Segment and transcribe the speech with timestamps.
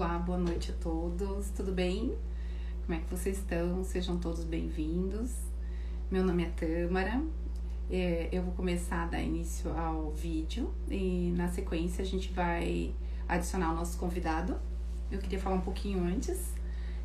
[0.00, 2.16] Olá, boa noite a todos, tudo bem?
[2.86, 3.82] Como é que vocês estão?
[3.82, 5.34] Sejam todos bem-vindos.
[6.08, 7.20] Meu nome é Tâmara,
[7.90, 12.94] é, eu vou começar a dar início ao vídeo e na sequência a gente vai
[13.26, 14.56] adicionar o nosso convidado.
[15.10, 16.54] Eu queria falar um pouquinho antes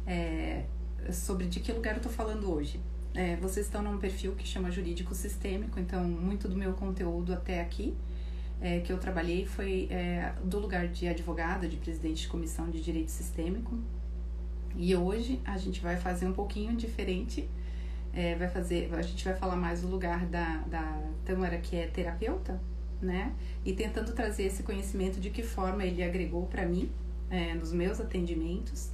[0.06, 0.66] é,
[1.12, 2.80] sobre de que lugar eu tô falando hoje.
[3.16, 7.60] É, vocês estão num perfil que chama Jurídico Sistêmico, então muito do meu conteúdo até
[7.60, 7.98] aqui
[8.64, 12.82] é, que eu trabalhei foi é, do lugar de advogada, de presidente de comissão de
[12.82, 13.78] direito sistêmico.
[14.76, 17.50] E hoje a gente vai fazer um pouquinho diferente.
[18.14, 21.88] É, vai fazer, a gente vai falar mais do lugar da, da Tamara, que é
[21.88, 22.62] terapeuta,
[23.02, 23.34] né?
[23.66, 26.92] E tentando trazer esse conhecimento de que forma ele agregou para mim
[27.30, 28.92] é, nos meus atendimentos.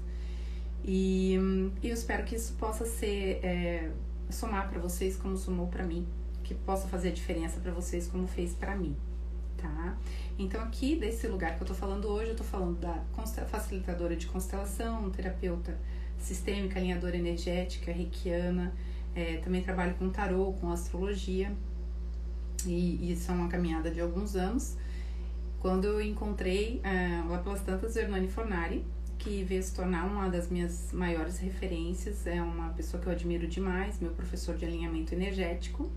[0.83, 1.37] E,
[1.83, 3.91] e, eu espero que isso possa ser é,
[4.29, 6.07] somar para vocês como somou para mim,
[6.43, 8.95] que possa fazer a diferença para vocês como fez para mim
[9.61, 9.97] tá?
[10.37, 13.03] Então, aqui desse lugar que eu tô falando hoje, eu tô falando da
[13.45, 15.77] facilitadora de constelação, terapeuta
[16.17, 18.73] sistêmica, alinhadora energética, reikiana,
[19.15, 21.51] é, também trabalho com tarô, com astrologia,
[22.65, 24.77] e isso é uma caminhada de alguns anos.
[25.59, 28.85] Quando eu encontrei é, lá pelas tantas Hernani Fornari,
[29.17, 33.47] que veio se tornar uma das minhas maiores referências, é uma pessoa que eu admiro
[33.47, 35.91] demais, meu professor de alinhamento energético,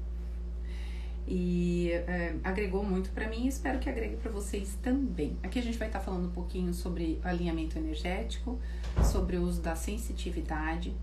[1.26, 5.36] e é, agregou muito para mim e espero que agregue para vocês também.
[5.42, 8.58] Aqui a gente vai estar tá falando um pouquinho sobre alinhamento energético,
[9.04, 10.94] sobre o uso da sensitividade,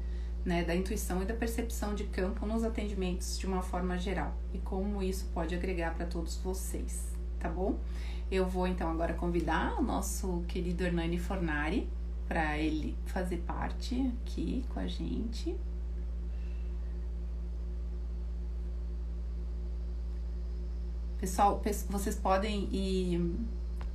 [0.45, 4.57] né, da intuição e da percepção de campo nos atendimentos de uma forma geral e
[4.57, 7.77] como isso pode agregar para todos vocês, tá bom?
[8.31, 11.89] Eu vou então agora convidar o nosso querido Hernani Fornari
[12.27, 15.57] para ele fazer parte aqui com a gente.
[21.19, 23.35] Pessoal, vocês podem ir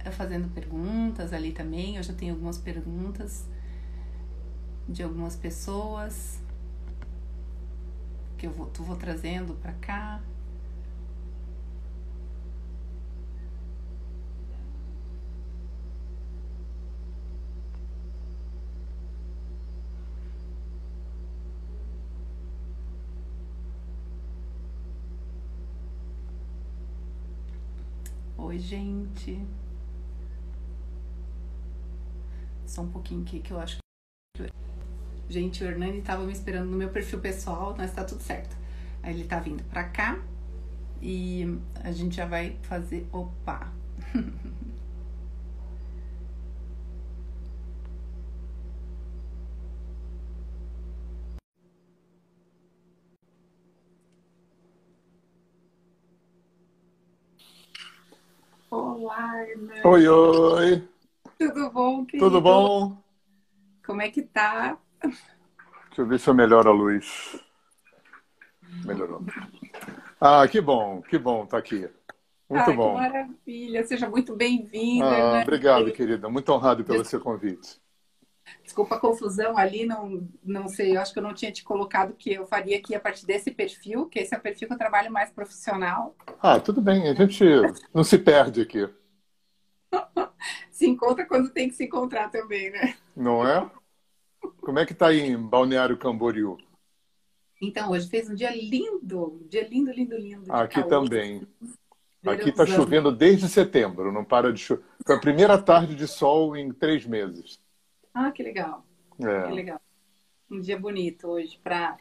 [0.05, 1.97] eh, fazendo perguntas ali também.
[1.97, 3.47] Eu já tenho algumas perguntas
[4.87, 6.39] de algumas pessoas
[8.37, 10.21] que eu vou, vou trazendo para cá.
[28.37, 29.39] Oi, gente.
[32.67, 34.51] Só um pouquinho aqui que eu acho que.
[35.29, 38.57] Gente, o Hernani tava me esperando no meu perfil pessoal, mas tá tudo certo.
[39.03, 40.19] Aí ele tá vindo pra cá
[41.01, 43.07] e a gente já vai fazer.
[43.13, 43.73] Opa!
[59.11, 59.81] Hernani.
[59.85, 60.89] Oi, oi.
[61.39, 62.27] Tudo bom, querido?
[62.27, 62.97] Tudo bom?
[63.85, 64.79] Como é que tá?
[65.03, 67.41] Deixa eu ver se eu melhoro a luz.
[68.85, 69.23] Melhorou.
[70.21, 71.89] Ah, que bom, que bom tá aqui.
[72.49, 72.95] Muito Ai, bom.
[72.95, 73.87] Que maravilha.
[73.87, 75.05] Seja muito bem-vinda.
[75.05, 76.29] Ah, obrigado, querida.
[76.29, 77.81] Muito honrado pelo seu convite.
[78.63, 82.15] Desculpa a confusão ali, não, não sei, eu acho que eu não tinha te colocado
[82.15, 84.79] que eu faria aqui a partir desse perfil, que esse é o perfil que eu
[84.79, 86.15] trabalho mais profissional.
[86.41, 87.45] Ah, tudo bem, a gente
[87.93, 88.89] não se perde aqui.
[90.71, 92.97] se encontra quando tem que se encontrar também, né?
[93.17, 93.71] Não é?
[94.61, 96.59] Como é que tá aí em Balneário Camboriú?
[97.61, 100.53] Então, hoje fez um dia lindo, um dia lindo, lindo, lindo.
[100.53, 101.47] Aqui também.
[102.27, 104.85] Aqui está chovendo desde setembro, não para de chover.
[105.07, 107.61] Foi a primeira tarde de sol em três meses.
[108.15, 108.87] Ah, que legal.
[109.21, 109.49] É.
[109.49, 109.81] Que legal.
[110.51, 111.99] Um dia bonito hoje para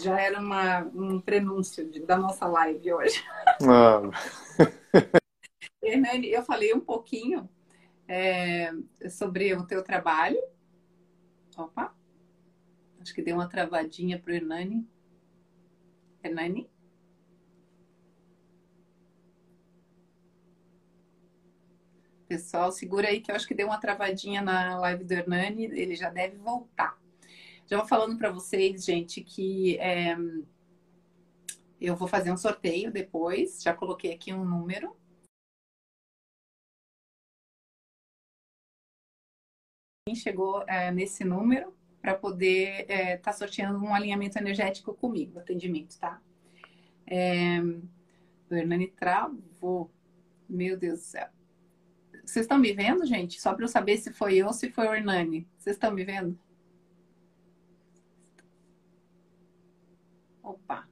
[0.00, 3.24] já era uma, um prenúncio de, da nossa live hoje.
[3.66, 4.02] Ah.
[5.82, 7.48] Hernani, eu falei um pouquinho
[8.06, 8.70] é,
[9.10, 10.40] sobre o teu trabalho.
[11.56, 11.94] Opa,
[13.00, 14.86] acho que deu uma travadinha para o Hernani.
[16.22, 16.70] Hernani?
[22.28, 25.96] Pessoal, segura aí que eu acho que deu uma travadinha na live do Hernani, ele
[25.96, 27.00] já deve voltar.
[27.66, 30.14] Já vou falando para vocês, gente, que é,
[31.80, 33.62] eu vou fazer um sorteio depois.
[33.62, 34.94] Já coloquei aqui um número.
[40.06, 45.38] Quem chegou é, nesse número para poder estar é, tá sorteando um alinhamento energético comigo,
[45.38, 46.20] atendimento, tá?
[47.06, 47.58] É,
[48.50, 49.90] o Hernani travou.
[50.46, 51.37] Meu Deus do céu.
[52.28, 53.40] Vocês estão me vendo, gente?
[53.40, 55.48] Só para eu saber se foi eu ou se foi o Hernani.
[55.56, 56.38] Vocês estão me vendo?
[60.42, 60.86] Opa.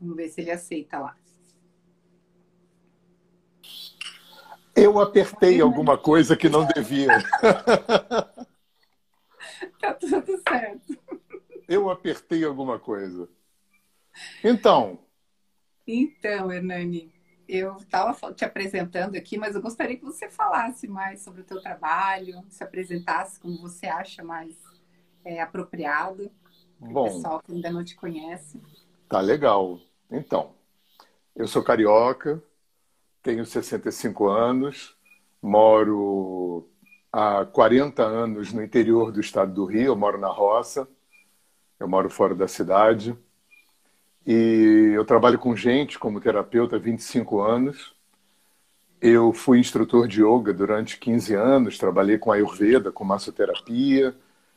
[0.00, 1.16] Vamos ver se ele aceita lá.
[4.88, 7.08] Eu apertei alguma coisa que não devia.
[9.78, 10.98] tá tudo certo.
[11.68, 13.28] Eu apertei alguma coisa.
[14.42, 14.98] Então.
[15.86, 17.12] Então, Hernani,
[17.46, 21.60] eu estava te apresentando aqui, mas eu gostaria que você falasse mais sobre o teu
[21.60, 24.56] trabalho, se apresentasse como você acha mais
[25.22, 26.30] é, apropriado.
[26.80, 28.58] Bom, o pessoal que ainda não te conhece.
[29.06, 29.78] Tá legal.
[30.10, 30.54] Então,
[31.36, 32.42] eu sou carioca,
[33.28, 34.96] tenho 65 anos,
[35.42, 36.66] moro
[37.12, 40.88] há 40 anos no interior do estado do Rio, eu moro na roça,
[41.78, 43.14] eu moro fora da cidade.
[44.26, 47.94] E eu trabalho com gente como terapeuta há 25 anos.
[48.98, 54.16] Eu fui instrutor de yoga durante 15 anos, trabalhei com Ayurveda, com massoterapia,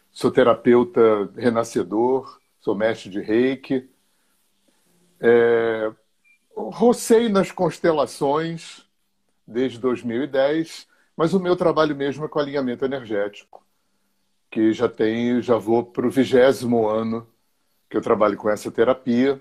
[0.09, 3.89] sou terapeuta renascedor, sou mestre de reiki.
[5.19, 5.91] É,
[6.55, 8.85] rocei nas constelações
[9.45, 13.63] desde 2010, mas o meu trabalho mesmo é com alinhamento energético,
[14.49, 17.27] que já tenho, já vou para o vigésimo ano
[17.89, 19.39] que eu trabalho com essa terapia.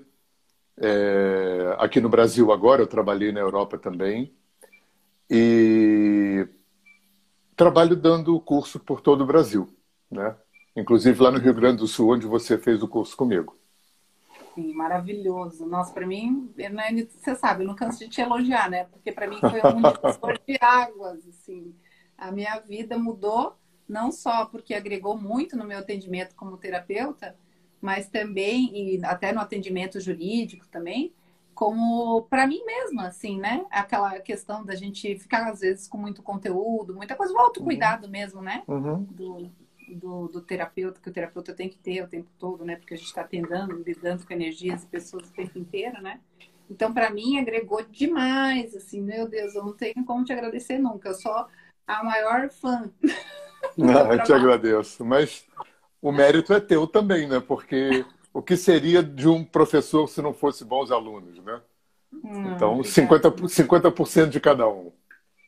[0.77, 4.35] É, aqui no Brasil agora, eu trabalhei na Europa também.
[5.29, 6.49] E
[7.55, 9.69] trabalho dando o curso por todo o Brasil,
[10.11, 10.35] né?
[10.75, 13.60] Inclusive lá no Rio Grande do Sul, onde você fez o curso comigo.
[14.55, 15.67] Sim, maravilhoso.
[15.67, 18.85] Nossa, para mim, Hernani, você sabe, eu não canso de te elogiar, né?
[18.85, 21.75] Porque para mim foi um divisor de águas, assim.
[22.19, 23.57] A minha vida mudou,
[23.89, 27.37] não só porque agregou muito no meu atendimento como terapeuta,
[27.81, 31.15] mas também, e até no atendimento jurídico também,
[31.55, 33.65] como para mim mesma, assim, né?
[33.71, 38.13] Aquela questão da gente ficar, às vezes, com muito conteúdo, muita coisa, o autocuidado uhum.
[38.13, 38.63] mesmo, né?
[38.67, 39.03] Uhum.
[39.05, 39.51] Do,
[39.95, 42.77] do, do, terapeuta, que o terapeuta tem que ter o tempo todo, né?
[42.77, 46.21] Porque a gente está atendendo, lidando com energias e pessoas o tempo inteiro, né?
[46.71, 51.09] Então, para mim, agregou demais, assim, meu Deus, eu não tenho como te agradecer nunca,
[51.09, 51.47] eu sou
[51.87, 52.91] a maior fã.
[53.77, 55.47] Não, eu te agradeço, mas
[56.01, 57.41] o mérito é teu também, né?
[57.41, 61.61] Porque o que seria de um professor se não fosse bons alunos, né?
[62.13, 64.93] Hum, então, 50%, 50 de cada um.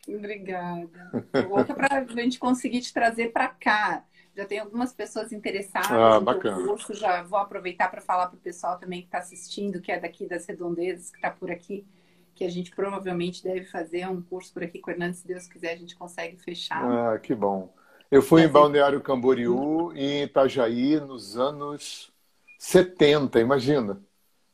[0.09, 1.11] Obrigada.
[1.51, 4.05] Outra para a gente conseguir te trazer para cá.
[4.35, 6.95] Já tem algumas pessoas interessadas ah, no curso.
[6.95, 10.27] Já vou aproveitar para falar para o pessoal também que está assistindo, que é daqui
[10.27, 11.87] das redondezas, que está por aqui,
[12.35, 15.47] que a gente provavelmente deve fazer um curso por aqui com o Hernando, se Deus
[15.47, 16.83] quiser, a gente consegue fechar.
[16.83, 17.73] Ah, que bom.
[18.11, 22.13] Eu fui em Balneário Camboriú e em Itajaí nos anos
[22.59, 24.01] 70, imagina.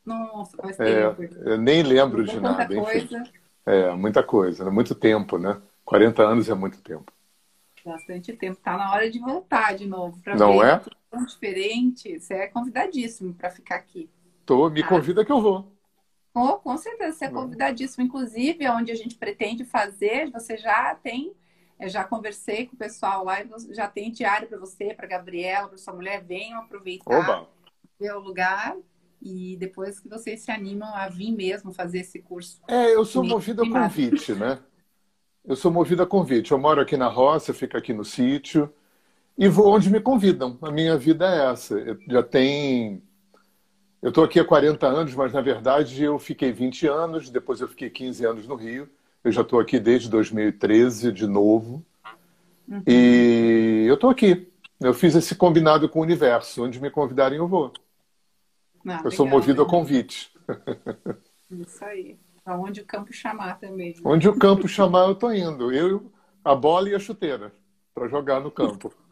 [0.04, 1.34] Nossa, faz é, tempo.
[1.44, 2.66] eu nem lembro de nada.
[2.74, 3.22] Coisa.
[3.66, 4.70] É, muita coisa, né?
[4.70, 5.60] muito tempo, né?
[5.84, 7.12] 40 anos é muito tempo.
[7.84, 8.58] Bastante tempo.
[8.62, 10.20] Tá na hora de voltar de novo.
[10.38, 10.80] Não ver é?
[11.10, 12.18] Tão diferente.
[12.18, 14.10] Você é convidadíssimo para ficar aqui.
[14.44, 14.88] Tô, me ah.
[14.88, 15.72] convida que eu vou.
[16.34, 18.04] Oh, com certeza, você é convidadíssimo.
[18.04, 21.34] Inclusive, onde a gente pretende fazer, você já tem
[21.78, 25.68] eu já conversei com o pessoal lá e já tem diário para você, para Gabriela,
[25.68, 26.24] para sua mulher.
[26.24, 27.48] Venham aproveitar, Oba.
[28.00, 28.76] ver o lugar
[29.22, 32.60] e depois que vocês se animam a vir mesmo fazer esse curso.
[32.66, 34.58] É, eu sou movido a convite, né?
[35.48, 36.52] Eu sou movido a convite.
[36.52, 38.70] Eu moro aqui na roça, fico aqui no sítio
[39.36, 40.58] e vou onde me convidam.
[40.60, 41.74] A minha vida é essa.
[41.74, 43.02] Eu já tem.
[44.02, 47.66] Eu estou aqui há 40 anos, mas na verdade eu fiquei 20 anos, depois eu
[47.66, 48.90] fiquei 15 anos no Rio.
[49.24, 51.82] Eu já estou aqui desde 2013 de novo.
[52.68, 52.82] Uhum.
[52.86, 54.52] E eu estou aqui.
[54.78, 56.62] Eu fiz esse combinado com o universo.
[56.62, 57.72] Onde me convidarem, eu vou.
[58.86, 59.66] Ah, eu legal, sou movido né?
[59.66, 60.30] a convite.
[61.50, 62.18] Isso aí.
[62.56, 63.94] Onde o campo chamar também.
[63.94, 64.00] Né?
[64.04, 65.72] Onde o campo chamar, eu estou indo.
[65.72, 66.10] Eu,
[66.44, 67.52] a bola e a chuteira
[67.94, 68.92] para jogar no campo.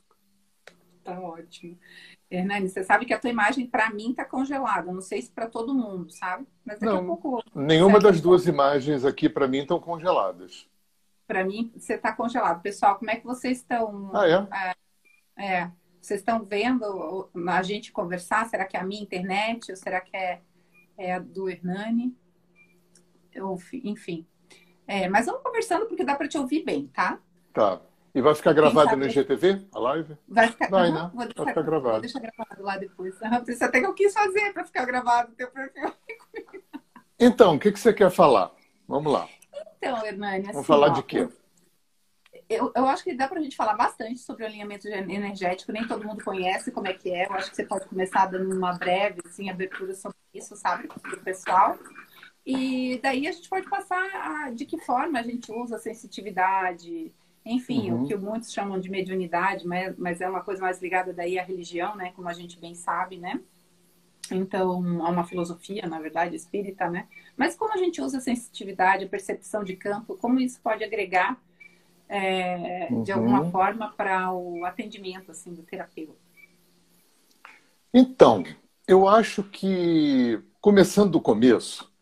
[1.07, 1.79] Tá ótimo.
[2.29, 4.93] Hernani, você sabe que a tua imagem, para mim, está congelada.
[4.93, 6.45] Não sei se para todo mundo, sabe?
[6.65, 7.45] Mas daqui não, a pouco.
[7.55, 10.69] Nenhuma das duas imagens aqui, para mim, estão congeladas.
[11.25, 12.61] Para mim, você está congelado.
[12.61, 14.11] Pessoal, como é que vocês estão.
[14.13, 14.75] Ah, é?
[15.39, 15.55] é?
[15.59, 15.73] É.
[16.01, 18.49] Vocês estão vendo a gente conversar?
[18.49, 19.71] Será que é a minha internet?
[19.71, 20.41] Ou será que é,
[20.99, 22.17] é a do Hernani?
[23.85, 24.27] Enfim.
[24.87, 27.19] É, mas vamos conversando porque dá para te ouvir bem, tá?
[27.53, 27.81] Tá.
[28.15, 30.17] E vai ficar gravado no IGTV, a live?
[30.27, 31.11] Vai ficar, vai, né?
[31.13, 31.93] Vou deixar, vai ficar gravado.
[31.93, 33.15] Vou deixar gravado lá depois.
[33.49, 35.93] Isso até que eu quis fazer para ficar gravado o teu perfil.
[37.19, 38.53] Então, o que, que você quer falar?
[38.89, 39.29] Vamos lá.
[39.77, 41.29] Então, Hernani, assim, Vamos falar ó, de quê?
[42.49, 45.73] Eu, eu acho que dá para a gente falar bastante sobre o alinhamento energético.
[45.73, 47.27] Nem todo mundo conhece como é que é.
[47.27, 50.89] Eu acho que você pode começar dando uma breve assim, abertura sobre isso, sabe?
[50.89, 51.79] Para o pessoal.
[52.47, 57.13] E daí a gente pode passar a, de que forma a gente usa a sensitividade,
[57.45, 58.05] enfim, uhum.
[58.05, 61.43] o que muitos chamam de mediunidade, mas, mas é uma coisa mais ligada daí à
[61.43, 62.13] religião, né?
[62.15, 63.41] Como a gente bem sabe, né?
[64.31, 67.09] Então, há uma filosofia, na verdade, espírita, né?
[67.37, 71.41] Mas como a gente usa a sensitividade, a percepção de campo, como isso pode agregar
[72.09, 73.03] é, uhum.
[73.03, 76.15] de alguma forma para o atendimento assim do terapeuta?
[77.93, 78.45] Então,
[78.87, 81.93] eu acho que começando do começo,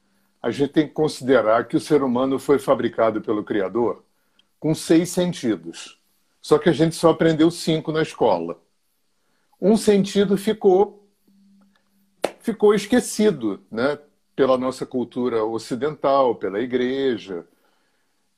[0.44, 4.04] a gente tem que considerar que o ser humano foi fabricado pelo Criador
[4.60, 5.98] com seis sentidos.
[6.38, 8.60] Só que a gente só aprendeu cinco na escola.
[9.58, 11.08] Um sentido ficou
[12.40, 13.98] ficou esquecido, né?
[14.36, 17.46] Pela nossa cultura ocidental, pela igreja,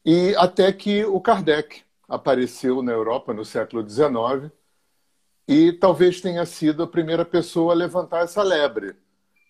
[0.04, 4.52] e até que o Kardec apareceu na Europa no século XIX
[5.48, 8.94] e talvez tenha sido a primeira pessoa a levantar essa lebre,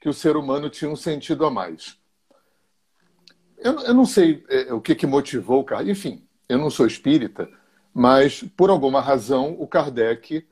[0.00, 1.98] que o ser humano tinha um sentido a mais.
[3.58, 6.86] Eu, eu não sei é, o que, que motivou o Kardec, enfim, eu não sou
[6.86, 7.48] espírita,
[7.92, 10.46] mas por alguma razão o Kardec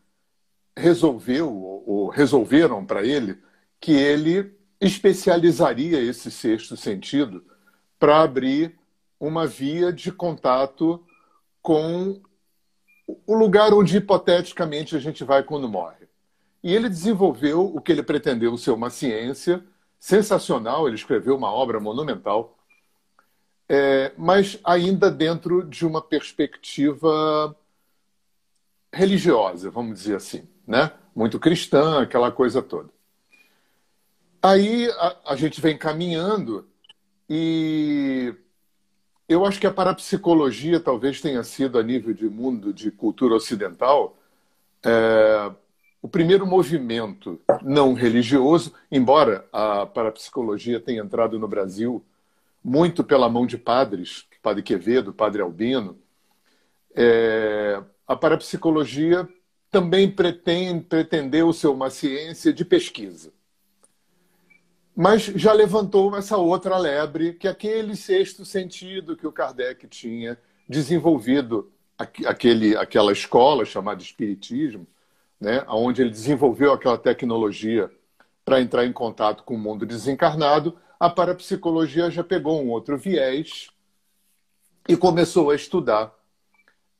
[0.76, 3.38] resolveu, ou resolveram para ele,
[3.80, 7.44] que ele especializaria esse sexto sentido
[7.99, 8.78] para abrir
[9.20, 11.04] uma via de contato
[11.62, 12.20] com
[13.26, 16.06] o lugar onde hipoteticamente a gente vai quando morre.
[16.62, 19.62] E ele desenvolveu o que ele pretendeu ser uma ciência
[20.00, 22.58] sensacional, ele escreveu uma obra monumental,
[23.68, 27.56] é, mas ainda dentro de uma perspectiva
[28.92, 30.92] religiosa, vamos dizer assim, né?
[31.14, 32.90] muito cristã, aquela coisa toda.
[34.42, 36.68] Aí a, a gente vem caminhando
[37.28, 38.35] e
[39.28, 44.18] eu acho que a parapsicologia talvez tenha sido, a nível de mundo de cultura ocidental,
[44.85, 45.50] é,
[46.02, 52.04] o primeiro movimento não religioso, embora a parapsicologia tenha entrado no Brasil
[52.64, 55.99] muito pela mão de padres, Padre Quevedo, Padre Albino,
[56.94, 59.28] é, a parapsicologia
[59.71, 63.33] também pretende, pretendeu ser uma ciência de pesquisa.
[64.97, 70.38] Mas já levantou essa outra lebre, que é aquele sexto sentido que o Kardec tinha
[70.68, 74.87] desenvolvido, aquele, aquela escola chamada Espiritismo,
[75.40, 77.90] né, onde ele desenvolveu aquela tecnologia
[78.44, 83.68] para entrar em contato com o mundo desencarnado, a parapsicologia já pegou um outro viés
[84.88, 86.14] e começou a estudar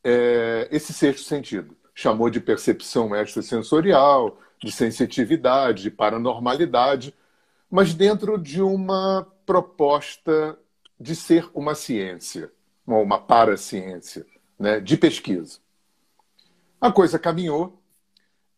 [0.04, 1.75] é, esse sexto sentido.
[1.94, 7.14] Chamou de percepção extrasensorial, de sensitividade, de paranormalidade,
[7.70, 10.58] mas dentro de uma proposta
[11.00, 12.52] de ser uma ciência,
[12.87, 14.26] uma, uma paraciência,
[14.58, 15.61] né, de pesquisa.
[16.78, 17.82] A coisa caminhou,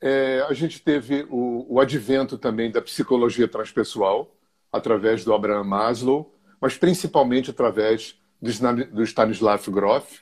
[0.00, 4.36] é, a gente teve o, o, advento também da psicologia transpessoal,
[4.72, 10.20] através do Abraham Maslow, mas principalmente através do, Stanislav Grof,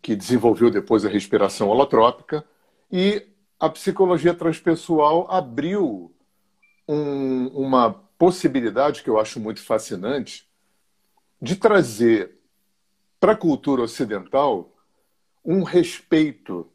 [0.00, 2.44] que desenvolveu depois a respiração holotrópica,
[2.90, 3.26] e
[3.58, 6.14] a psicologia transpessoal abriu
[6.86, 10.48] um, uma possibilidade que eu acho muito fascinante
[11.40, 12.38] de trazer
[13.18, 14.72] para a cultura ocidental
[15.44, 16.70] um respeito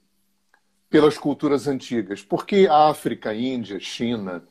[0.90, 4.44] pelas culturas antigas, porque África, Índia, China,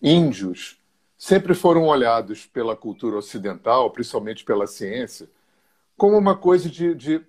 [0.00, 0.80] índios
[1.18, 5.28] sempre foram olhados pela cultura ocidental, principalmente pela ciência,
[5.96, 6.94] como uma coisa de.
[6.94, 7.20] de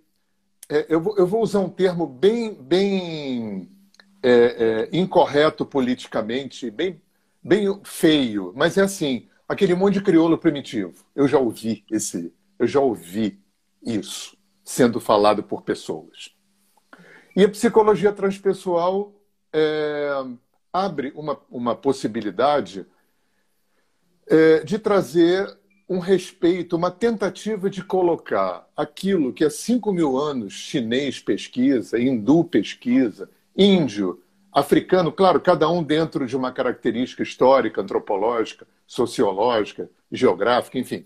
[0.70, 3.70] é, eu, vou, eu, vou, usar um termo bem, bem
[4.24, 7.02] é, é, incorreto politicamente, bem
[7.44, 11.06] bem feio, mas é assim, aquele monte de crioulo primitivo.
[11.16, 13.40] Eu já ouvi esse, eu já ouvi
[13.84, 16.36] isso sendo falado por pessoas.
[17.36, 19.14] E a psicologia transpessoal
[19.54, 20.10] é,
[20.72, 22.86] abre uma, uma possibilidade
[24.30, 25.58] é, de trazer
[25.90, 32.44] um respeito, uma tentativa de colocar aquilo que há 5 mil anos chinês pesquisa, hindu
[32.44, 34.22] pesquisa, índio
[34.52, 41.06] africano, claro, cada um dentro de uma característica histórica, antropológica, sociológica, geográfica, enfim.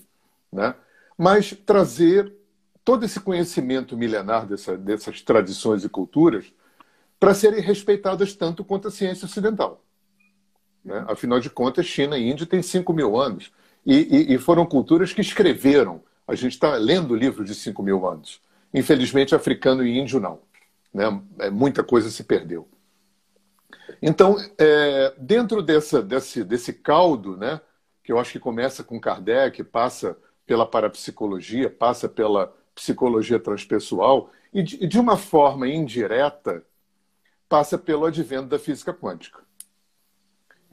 [0.51, 0.75] Né?
[1.17, 2.33] Mas trazer
[2.83, 6.45] todo esse conhecimento milenar dessa, dessas tradições e culturas
[7.19, 9.82] para serem respeitadas tanto quanto a ciência ocidental.
[10.83, 11.05] Né?
[11.07, 13.51] Afinal de contas, China e Índia têm 5 mil anos.
[13.85, 16.01] E, e, e, foram culturas que escreveram.
[16.27, 18.41] A gente está lendo livros de 5 mil anos.
[18.73, 20.39] Infelizmente, africano e índio não.
[20.93, 21.21] Né?
[21.39, 22.67] É, muita coisa se perdeu.
[24.01, 27.59] Então, é, dentro dessa, desse, desse caldo, né,
[28.03, 34.63] que eu acho que começa com Kardec, passa pela parapsicologia, passa pela psicologia transpessoal, e
[34.63, 36.63] de, de uma forma indireta,
[37.47, 39.42] passa pelo advento da física quântica.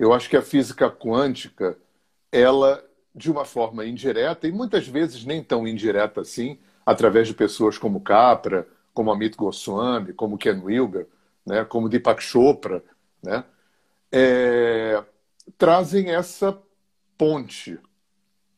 [0.00, 1.76] Eu acho que a física quântica,
[2.33, 2.83] ela,
[3.14, 8.00] de uma forma indireta, e muitas vezes nem tão indireta assim, através de pessoas como
[8.00, 11.07] Capra, como Amit Goswami, como Ken Wilber,
[11.45, 12.83] né, como Deepak Chopra,
[13.23, 13.45] né,
[14.11, 15.04] é,
[15.59, 16.59] trazem essa
[17.19, 17.78] ponte,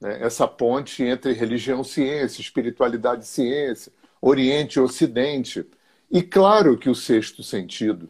[0.00, 0.18] né?
[0.22, 5.68] essa ponte entre religião, ciência, espiritualidade, ciência, Oriente e Ocidente.
[6.08, 8.08] E claro que o sexto sentido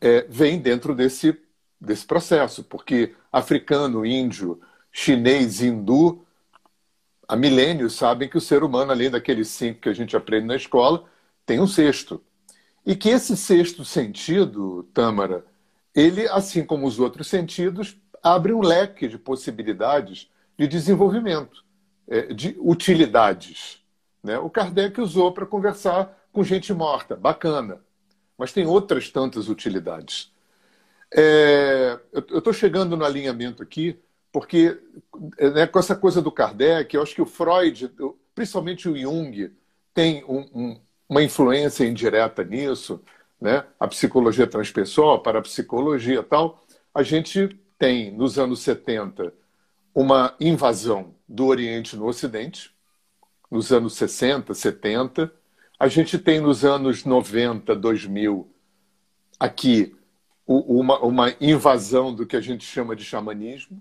[0.00, 1.40] é, vem dentro desse,
[1.82, 4.60] desse processo, porque africano, índio,
[4.90, 6.24] chinês, hindu,
[7.26, 10.56] há milênios sabem que o ser humano, além daqueles cinco que a gente aprende na
[10.56, 11.04] escola,
[11.44, 12.22] tem um sexto.
[12.86, 15.44] E que esse sexto sentido, Tâmara,
[15.94, 21.64] ele, assim como os outros sentidos, abre um leque de possibilidades de desenvolvimento,
[22.06, 23.82] é, de utilidades.
[24.22, 24.38] Né?
[24.38, 27.80] O Kardec usou para conversar com gente morta, bacana,
[28.38, 30.31] mas tem outras tantas utilidades.
[31.14, 33.98] É, eu estou chegando no alinhamento aqui,
[34.30, 34.78] porque
[35.54, 37.92] né, com essa coisa do Kardec, eu acho que o Freud,
[38.34, 39.52] principalmente o Jung,
[39.92, 43.02] tem um, um, uma influência indireta nisso
[43.42, 43.64] né?
[43.78, 46.62] a psicologia transpessoal, para a psicologia tal,
[46.94, 49.34] a gente tem, nos anos 70,
[49.92, 52.70] uma invasão do Oriente no Ocidente,
[53.50, 55.32] nos anos 60, 70.
[55.76, 58.48] A gente tem nos anos 90, 2000,
[59.40, 59.96] aqui,
[60.46, 63.80] uma, uma invasão do que a gente chama de xamanismo.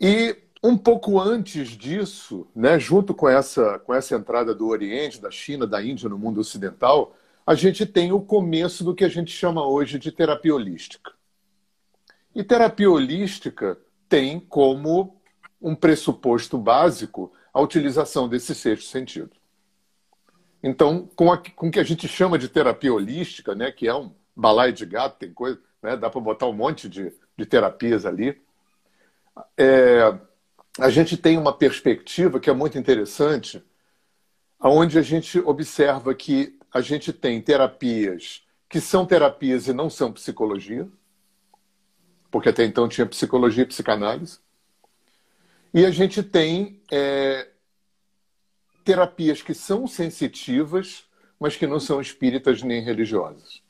[0.00, 5.30] E um pouco antes disso, né, junto com essa, com essa entrada do Oriente, da
[5.30, 9.32] China, da Índia no mundo ocidental, a gente tem o começo do que a gente
[9.32, 11.12] chama hoje de terapia holística.
[12.34, 15.20] E terapia holística tem como
[15.60, 19.30] um pressuposto básico a utilização desse sexto sentido.
[20.62, 24.72] Então, com, o que a gente chama de terapia holística, né, que é um balaio
[24.72, 28.40] de gato, tem coisa, né, dá para botar um monte de, de terapias ali,
[29.56, 30.18] é,
[30.78, 33.62] a gente tem uma perspectiva que é muito interessante,
[34.60, 40.12] onde a gente observa que a gente tem terapias que são terapias e não são
[40.12, 40.88] psicologia,
[42.30, 44.38] porque até então tinha psicologia e psicanálise.
[45.74, 47.48] E a gente tem é,
[48.84, 51.04] terapias que são sensitivas,
[51.38, 53.62] mas que não são espíritas nem religiosas.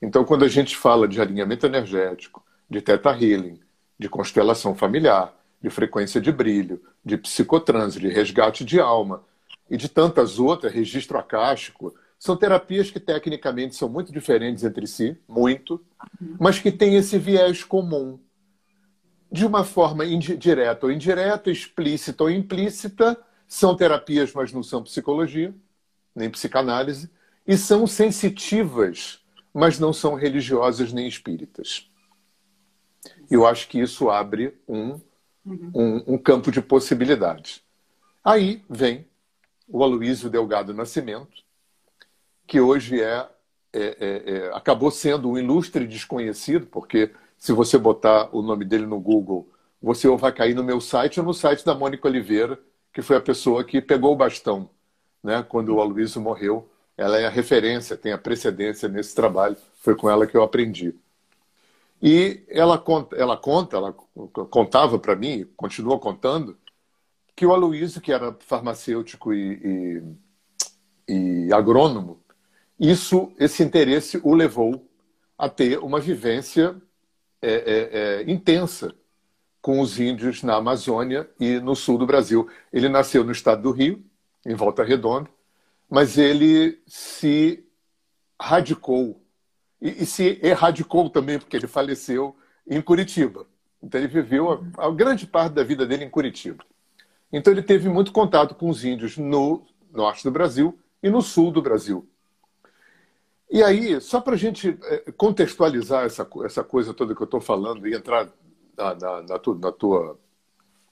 [0.00, 3.60] Então, quando a gente fala de alinhamento energético, de teta healing,
[3.98, 9.24] de constelação familiar, de frequência de brilho, de psicotranse, de resgate de alma
[9.70, 15.16] e de tantas outras, registro acástico, são terapias que tecnicamente são muito diferentes entre si,
[15.28, 15.84] muito,
[16.38, 18.18] mas que têm esse viés comum.
[19.30, 25.54] De uma forma direta ou indireta, explícita ou implícita, são terapias, mas não são psicologia,
[26.14, 27.10] nem psicanálise,
[27.46, 29.20] e são sensitivas,
[29.56, 31.88] mas não são religiosas nem espíritas.
[33.30, 35.00] Eu acho que isso abre um,
[35.46, 37.62] um, um campo de possibilidades.
[38.22, 39.06] Aí vem
[39.66, 41.42] o Aloísio Delgado Nascimento,
[42.46, 43.26] que hoje é,
[43.72, 48.84] é, é, é, acabou sendo um ilustre desconhecido, porque se você botar o nome dele
[48.84, 49.48] no Google,
[49.80, 52.60] você ou vai cair no meu site ou no site da Mônica Oliveira,
[52.92, 54.68] que foi a pessoa que pegou o bastão
[55.22, 56.70] né, quando o Aloysio morreu.
[56.96, 60.94] Ela é a referência, tem a precedência nesse trabalho, foi com ela que eu aprendi.
[62.02, 63.94] E ela conta, ela, conta, ela
[64.50, 66.56] contava para mim, continua contando,
[67.34, 70.02] que o Aloysio, que era farmacêutico e,
[71.08, 72.20] e, e agrônomo,
[72.78, 74.86] isso, esse interesse o levou
[75.36, 76.76] a ter uma vivência
[77.42, 78.94] é, é, é, intensa
[79.60, 82.48] com os índios na Amazônia e no sul do Brasil.
[82.72, 84.04] Ele nasceu no estado do Rio,
[84.46, 85.28] em Volta Redonda,
[85.88, 87.64] mas ele se
[88.40, 89.22] radicou
[89.80, 93.46] e, e se erradicou também, porque ele faleceu em Curitiba.
[93.82, 96.64] Então ele viveu a, a grande parte da vida dele em Curitiba.
[97.32, 101.50] Então ele teve muito contato com os índios no norte do Brasil e no sul
[101.50, 102.08] do Brasil.
[103.50, 107.40] E aí, só para a gente é, contextualizar essa, essa coisa toda que eu estou
[107.40, 108.28] falando e entrar
[108.76, 110.18] na, na, na, tu, na, tua,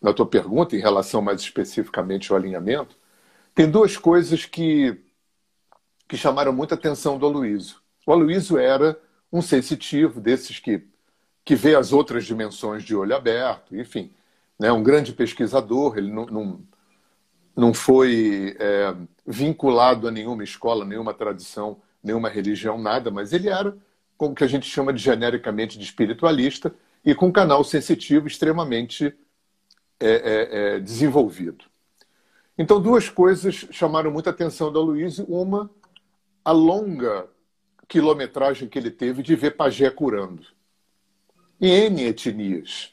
[0.01, 2.97] na tua pergunta em relação mais especificamente ao alinhamento,
[3.55, 5.01] tem duas coisas que,
[6.09, 7.77] que chamaram muita atenção do Aloysio.
[8.07, 8.99] O Aloysio era
[9.33, 10.87] um sensitivo desses que,
[11.45, 14.13] que vê as outras dimensões de olho aberto, enfim,
[14.59, 16.61] né, um grande pesquisador, ele não, não,
[17.57, 18.95] não foi é,
[19.27, 23.75] vinculado a nenhuma escola, nenhuma tradição nenhuma religião, nada, mas ele era
[24.17, 26.73] como que a gente chama de genericamente de espiritualista
[27.05, 29.17] e com um canal sensitivo extremamente
[29.99, 31.65] é, é, é, desenvolvido.
[32.57, 35.19] Então, duas coisas chamaram muita atenção da Luiz.
[35.19, 35.71] Uma,
[36.45, 37.29] a longa
[37.89, 40.45] quilometragem que ele teve de ver pajé curando.
[41.61, 42.93] Em N etnias.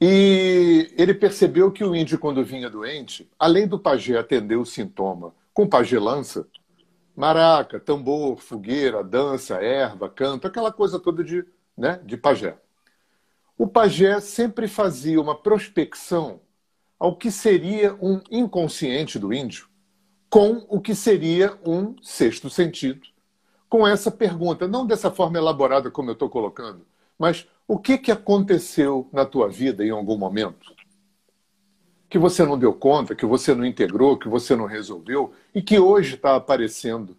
[0.00, 5.34] E ele percebeu que o índio, quando vinha doente, além do pajé atender o sintoma
[5.54, 6.46] com pagelança,
[7.14, 12.56] maraca, tambor, fogueira, dança, erva, canto, aquela coisa toda de né, de pajé.
[13.58, 16.40] O pajé sempre fazia uma prospecção
[16.98, 19.68] ao que seria um inconsciente do índio
[20.28, 23.06] com o que seria um sexto sentido,
[23.68, 26.84] com essa pergunta, não dessa forma elaborada como eu estou colocando,
[27.18, 30.74] mas o que, que aconteceu na tua vida em algum momento?
[32.08, 35.78] Que você não deu conta, que você não integrou, que você não resolveu e que
[35.78, 37.16] hoje está aparecendo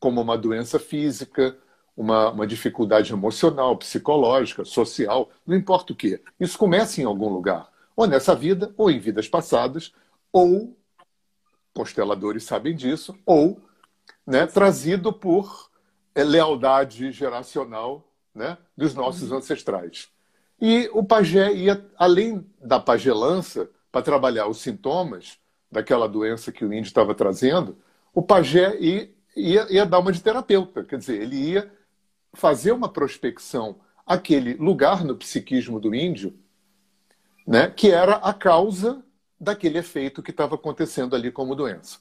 [0.00, 1.56] como uma doença física,
[1.96, 6.20] uma, uma dificuldade emocional, psicológica, social, não importa o que.
[6.40, 9.92] Isso começa em algum lugar, ou nessa vida, ou em vidas passadas,
[10.32, 10.76] ou
[11.72, 13.60] consteladores sabem disso, ou
[14.26, 15.70] né, trazido por
[16.14, 19.38] é, lealdade geracional né, dos nossos uhum.
[19.38, 20.08] ancestrais.
[20.60, 25.38] E o pajé ia, além da pagelança, para trabalhar os sintomas
[25.70, 27.76] daquela doença que o índio estava trazendo,
[28.12, 30.84] o pajé ia, ia, ia dar uma de terapeuta.
[30.84, 31.72] Quer dizer, ele ia
[32.32, 36.38] fazer uma prospecção aquele lugar no psiquismo do índio,
[37.46, 39.02] né, que era a causa
[39.38, 41.98] daquele efeito que estava acontecendo ali como doença.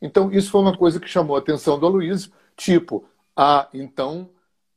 [0.00, 4.28] Então, isso foi uma coisa que chamou a atenção do Aloysio, tipo, ah, então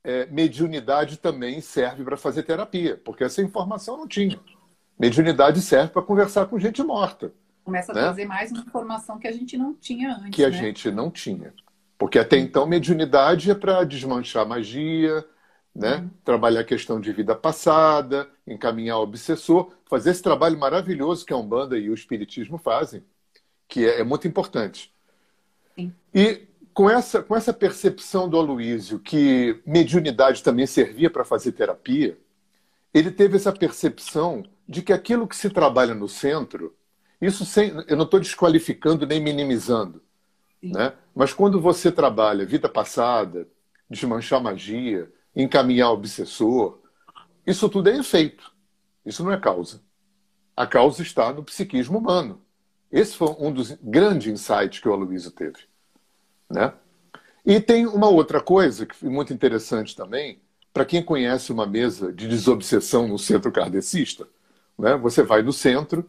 [0.04, 4.40] é, mediunidade também serve para fazer terapia, porque essa informação não tinha.
[4.98, 7.34] Mediunidade serve para conversar com gente morta.
[7.64, 8.02] Começa né?
[8.02, 10.32] a trazer mais uma informação que a gente não tinha antes.
[10.32, 10.58] Que a né?
[10.58, 11.54] gente não tinha.
[11.98, 15.26] Porque até então, mediunidade é para desmanchar magia,
[15.80, 15.96] né?
[15.96, 16.10] Uhum.
[16.26, 21.38] trabalhar a questão de vida passada, encaminhar o obsessor, fazer esse trabalho maravilhoso que a
[21.38, 23.02] Umbanda e o Espiritismo fazem,
[23.66, 24.94] que é, é muito importante.
[25.76, 25.94] Sim.
[26.14, 26.42] E
[26.74, 32.18] com essa, com essa percepção do Aloísio que mediunidade também servia para fazer terapia,
[32.94, 36.76] ele teve essa percepção de que aquilo que se trabalha no centro,
[37.22, 40.02] isso sem, eu não estou desqualificando nem minimizando,
[40.62, 40.92] né?
[41.16, 43.48] mas quando você trabalha vida passada,
[43.90, 45.10] desmanchar magia,
[45.42, 46.80] encaminhar o obsessor,
[47.46, 48.52] isso tudo é efeito,
[49.06, 49.82] isso não é causa.
[50.56, 52.42] A causa está no psiquismo humano.
[52.92, 55.60] Esse foi um dos grandes insights que o Aloysio teve.
[56.50, 56.74] Né?
[57.46, 60.42] E tem uma outra coisa que é muito interessante também,
[60.74, 64.28] para quem conhece uma mesa de desobsessão no centro kardecista,
[64.78, 64.96] né?
[64.96, 66.08] você vai no centro,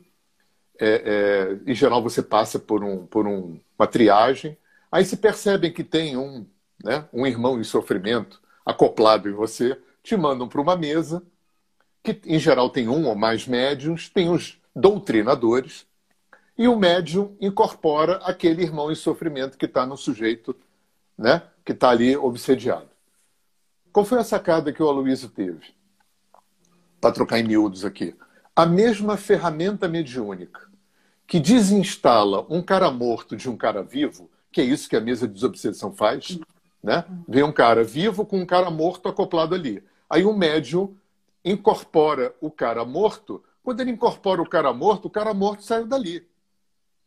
[0.79, 4.57] é, é, em geral você passa por, um, por um, uma triagem,
[4.91, 6.47] aí se percebem que tem um,
[6.83, 11.23] né, um irmão em sofrimento acoplado em você, te mandam para uma mesa,
[12.03, 15.87] que em geral tem um ou mais médiums, tem os doutrinadores,
[16.57, 20.55] e o médium incorpora aquele irmão em sofrimento que está no sujeito,
[21.17, 22.89] né, que está ali obsediado.
[23.93, 25.75] Qual foi a sacada que o Aloysio teve?
[27.01, 28.15] Para trocar em miúdos aqui.
[28.55, 30.71] A mesma ferramenta mediúnica
[31.31, 35.29] que desinstala um cara morto de um cara vivo, que é isso que a mesa
[35.29, 36.41] de desobsessão faz,
[36.83, 37.05] né?
[37.29, 39.83] Vem um cara vivo com um cara morto acoplado ali.
[40.09, 40.97] Aí o médium
[41.45, 43.43] incorpora o cara morto.
[43.63, 46.27] Quando ele incorpora o cara morto, o cara morto saiu dali.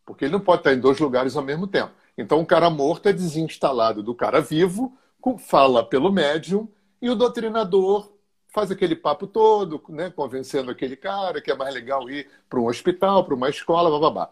[0.04, 1.92] Porque ele não pode estar em dois lugares ao mesmo tempo.
[2.16, 4.96] Então o cara morto é desinstalado do cara vivo,
[5.38, 6.68] fala pelo médium,
[7.00, 8.12] e o doutrinador
[8.48, 12.66] faz aquele papo todo, né, convencendo aquele cara que é mais legal ir para um
[12.66, 14.30] hospital, para uma escola, bababá.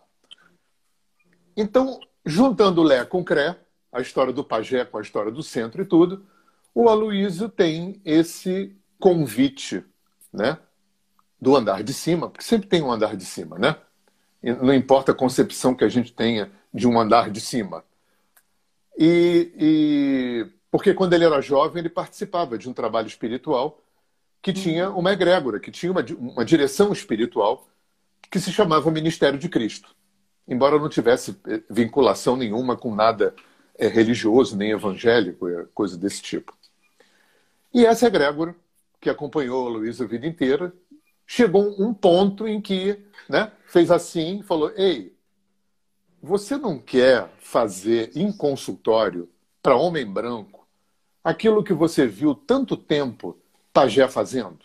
[1.57, 3.57] Então, juntando Lé com Cré,
[3.93, 6.27] a história do pajé com a história do centro e tudo,
[6.75, 9.85] o Aloísio tem esse convite,
[10.33, 10.59] né?
[11.39, 13.77] Do andar de cima, porque sempre tem um andar de cima, né?
[14.43, 17.85] E não importa a concepção que a gente tenha de um andar de cima.
[18.99, 23.83] E, e porque quando ele era jovem ele participava de um trabalho espiritual
[24.41, 27.69] que tinha uma egrégora, que tinha uma, uma direção espiritual
[28.31, 29.95] que se chamava Ministério de Cristo.
[30.49, 33.35] Embora não tivesse eh, vinculação nenhuma com nada
[33.83, 36.57] é, religioso, nem evangélico, é coisa desse tipo.
[37.75, 38.55] E essa egrégora,
[39.01, 40.73] que acompanhou a Luísa a vida inteira,
[41.27, 45.13] chegou um ponto em que né, fez assim falou: Ei,
[46.23, 49.29] você não quer fazer em consultório
[49.61, 50.65] para homem branco
[51.25, 53.37] aquilo que você viu tanto tempo
[53.73, 54.61] Pajé fazendo?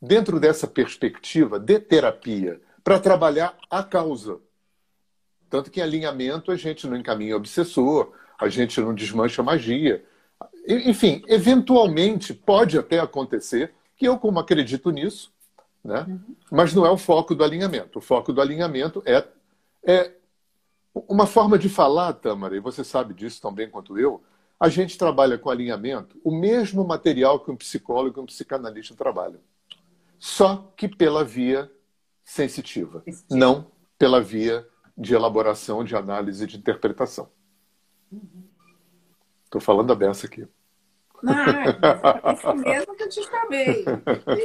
[0.00, 4.38] Dentro dessa perspectiva de terapia, para trabalhar a causa.
[5.54, 10.04] Tanto que em alinhamento a gente não encaminha obsessor, a gente não desmancha magia.
[10.66, 15.32] Enfim, eventualmente pode até acontecer, que eu, como acredito nisso,
[15.84, 16.06] né?
[16.08, 16.34] Uhum.
[16.50, 18.00] mas não é o foco do alinhamento.
[18.00, 19.28] O foco do alinhamento é,
[19.84, 20.10] é
[20.92, 24.20] uma forma de falar, Tamara, e você sabe disso tão bem quanto eu.
[24.58, 29.38] A gente trabalha com alinhamento o mesmo material que um psicólogo e um psicanalista trabalham,
[30.18, 31.70] só que pela via
[32.24, 33.38] sensitiva, sensitiva.
[33.38, 37.30] não pela via de elaboração, de análise, de interpretação.
[39.44, 40.46] Estou falando a beça aqui.
[41.22, 43.84] Não, isso mesmo que eu te chamei.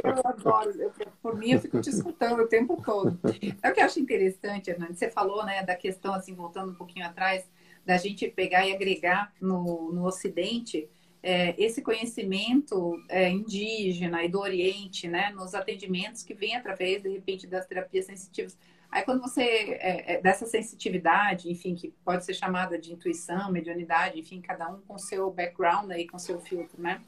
[0.02, 3.18] Eu adoro, eu, por mim eu fico te escutando o tempo todo.
[3.62, 6.74] É o que eu acho interessante, Hernani, você falou né, da questão, assim, voltando um
[6.74, 7.44] pouquinho atrás,
[7.84, 10.88] da gente pegar e agregar no, no Ocidente
[11.22, 17.10] é, esse conhecimento é, indígena e do Oriente, né, nos atendimentos que vem através, de
[17.10, 18.56] repente, das terapias sensitivas.
[18.90, 24.18] Aí quando você, é, é, dessa sensitividade, enfim, que pode ser chamada de intuição, mediunidade,
[24.18, 27.00] enfim, cada um com seu background aí, com seu filtro, né?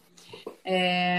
[0.65, 1.19] É,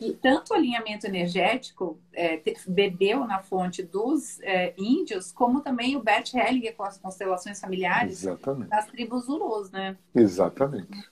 [0.00, 6.02] e tanto o alinhamento energético é, bebeu na fonte dos é, índios, como também o
[6.02, 8.70] Bert Hellinger com as constelações familiares Exatamente.
[8.70, 9.96] das tribos Zulus, né?
[10.14, 11.10] Exatamente.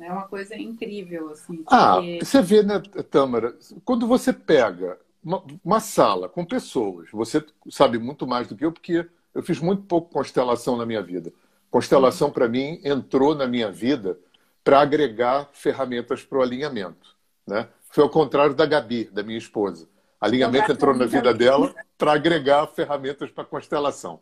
[0.00, 1.62] É uma coisa incrível, assim.
[1.66, 7.08] Ah, você vê, né, Tâmara, quando você pega uma, uma, sala com pessoas.
[7.12, 11.02] Você sabe muito mais do que eu, porque eu fiz muito pouco constelação na minha
[11.02, 11.32] vida.
[11.70, 14.18] Constelação, para mim, entrou na minha vida
[14.64, 17.16] para agregar ferramentas para o alinhamento.
[17.46, 17.68] Né?
[17.90, 19.88] Foi ao contrário da Gabi, da minha esposa.
[20.20, 24.20] Alinhamento entrou na vida dela para agregar ferramentas para constelação.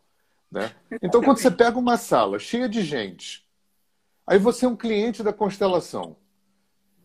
[0.50, 0.70] Né?
[1.02, 3.46] Então, quando você pega uma sala cheia de gente,
[4.26, 6.16] aí você é um cliente da constelação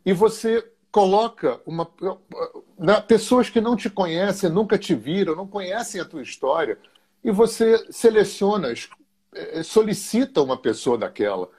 [0.06, 1.90] e você coloca uma,
[2.84, 6.78] né, pessoas que não te conhecem, nunca te viram, não conhecem a tua história,
[7.24, 8.74] e você seleciona,
[9.34, 11.50] eh, solicita uma pessoa daquela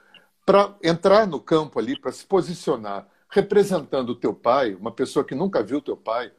[0.44, 5.34] para entrar no campo ali, para se posicionar, representando o teu pai, uma pessoa que
[5.34, 6.30] nunca viu teu pai,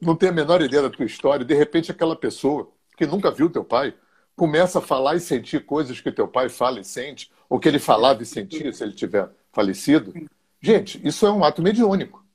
[0.00, 3.50] não tem a menor ideia da tua história, de repente aquela pessoa que nunca viu
[3.50, 3.94] teu pai
[4.34, 7.78] começa a falar e sentir coisas que teu pai fala e sente, ou que ele
[7.78, 10.14] falava e sentia se ele tiver falecido.
[10.58, 12.25] Gente, isso é um ato mediúnico.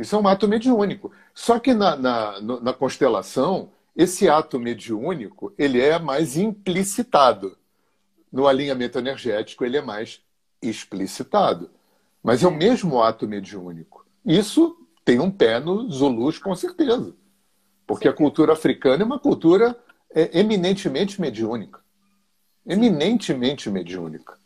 [0.00, 1.12] Isso é um ato mediúnico.
[1.34, 7.56] Só que na, na, na constelação, esse ato mediúnico ele é mais implicitado.
[8.32, 10.22] No alinhamento energético, ele é mais
[10.62, 11.70] explicitado.
[12.22, 14.06] Mas é o mesmo ato mediúnico.
[14.24, 17.14] Isso tem um pé no Zulus, com certeza.
[17.86, 19.76] Porque a cultura africana é uma cultura
[20.14, 21.80] é, eminentemente mediúnica.
[22.66, 24.40] Eminentemente mediúnica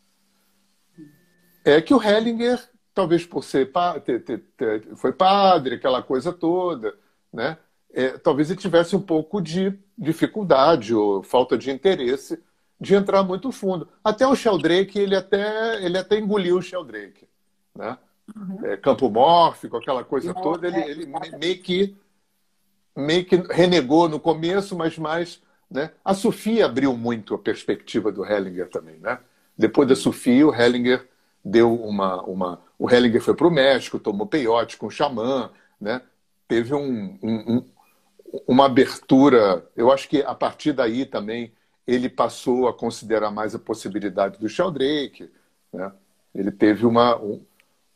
[1.65, 3.71] é que o Hellinger, talvez por ser
[4.05, 6.95] ter, ter, ter, foi padre, aquela coisa toda,
[7.31, 7.57] né?
[7.93, 12.41] É, talvez ele tivesse um pouco de dificuldade ou falta de interesse
[12.79, 13.87] de entrar muito fundo.
[14.03, 17.27] Até o Sheldrake, ele até, ele até engoliu o Sheldrake.
[17.73, 17.97] Né?
[18.35, 18.65] Uhum.
[18.65, 21.95] É, campo mórfico, aquela coisa Não, toda, ele, é, ele meio, que,
[22.95, 25.41] meio que renegou no começo, mas mais.
[25.69, 25.91] Né?
[26.03, 28.97] A Sofia abriu muito a perspectiva do Hellinger também.
[28.99, 29.19] Né?
[29.57, 31.07] Depois da Sofia, o Hellinger
[31.43, 32.21] deu uma.
[32.23, 36.01] uma o Hellinger foi para o México, tomou peiote com o xamã, né?
[36.47, 37.65] teve um, um, um,
[38.47, 39.65] uma abertura.
[39.75, 41.53] Eu acho que a partir daí também
[41.87, 45.31] ele passou a considerar mais a possibilidade do Sheldrake.
[45.71, 45.91] Né?
[46.33, 47.19] Ele teve uma,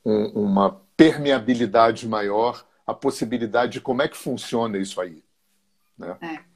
[0.04, 5.24] uma permeabilidade maior a possibilidade de como é que funciona isso aí.
[5.98, 6.18] Né?
[6.22, 6.49] É.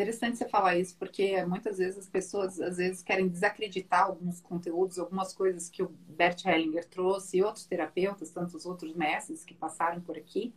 [0.00, 4.96] Interessante você falar isso, porque muitas vezes as pessoas às vezes querem desacreditar alguns conteúdos,
[4.96, 10.00] algumas coisas que o Bert Hellinger trouxe e outros terapeutas, tantos outros mestres que passaram
[10.00, 10.54] por aqui,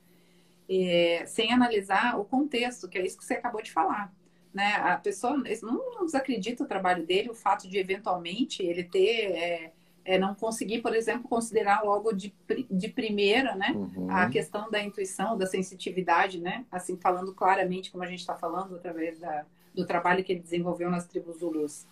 [0.69, 4.13] é, sem analisar o contexto, que é isso que você acabou de falar.
[4.53, 4.75] Né?
[4.75, 10.17] A pessoa não desacredita o trabalho dele, o fato de eventualmente ele ter é, é,
[10.17, 12.33] não conseguir, por exemplo, considerar logo de,
[12.69, 14.09] de primeira, né, uhum.
[14.09, 18.75] a questão da intuição, da sensitividade, né, assim falando claramente como a gente está falando
[18.75, 21.85] através da, do trabalho que ele desenvolveu nas tribos Zulus.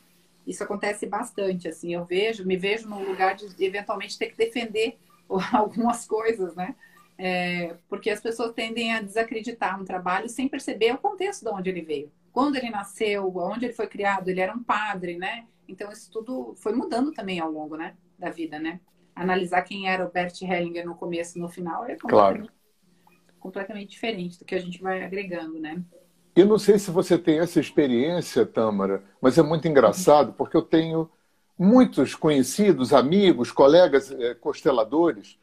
[0.47, 4.97] Isso acontece bastante, assim, eu vejo, me vejo no lugar de eventualmente ter que defender
[5.53, 6.75] algumas coisas, né,
[7.17, 11.69] é, porque as pessoas tendem a desacreditar um trabalho sem perceber o contexto de onde
[11.69, 12.11] ele veio.
[12.31, 15.45] Quando ele nasceu, onde ele foi criado, ele era um padre, né?
[15.69, 18.79] Então, isso tudo foi mudando também ao longo né, da vida, né?
[19.15, 22.53] Analisar quem era o Bert Hellinger no começo e no final é completamente, claro.
[23.39, 25.81] completamente diferente do que a gente vai agregando, né?
[26.35, 30.61] Eu não sei se você tem essa experiência, Tâmara, mas é muito engraçado porque eu
[30.61, 31.09] tenho
[31.57, 35.37] muitos conhecidos, amigos, colegas é, consteladores.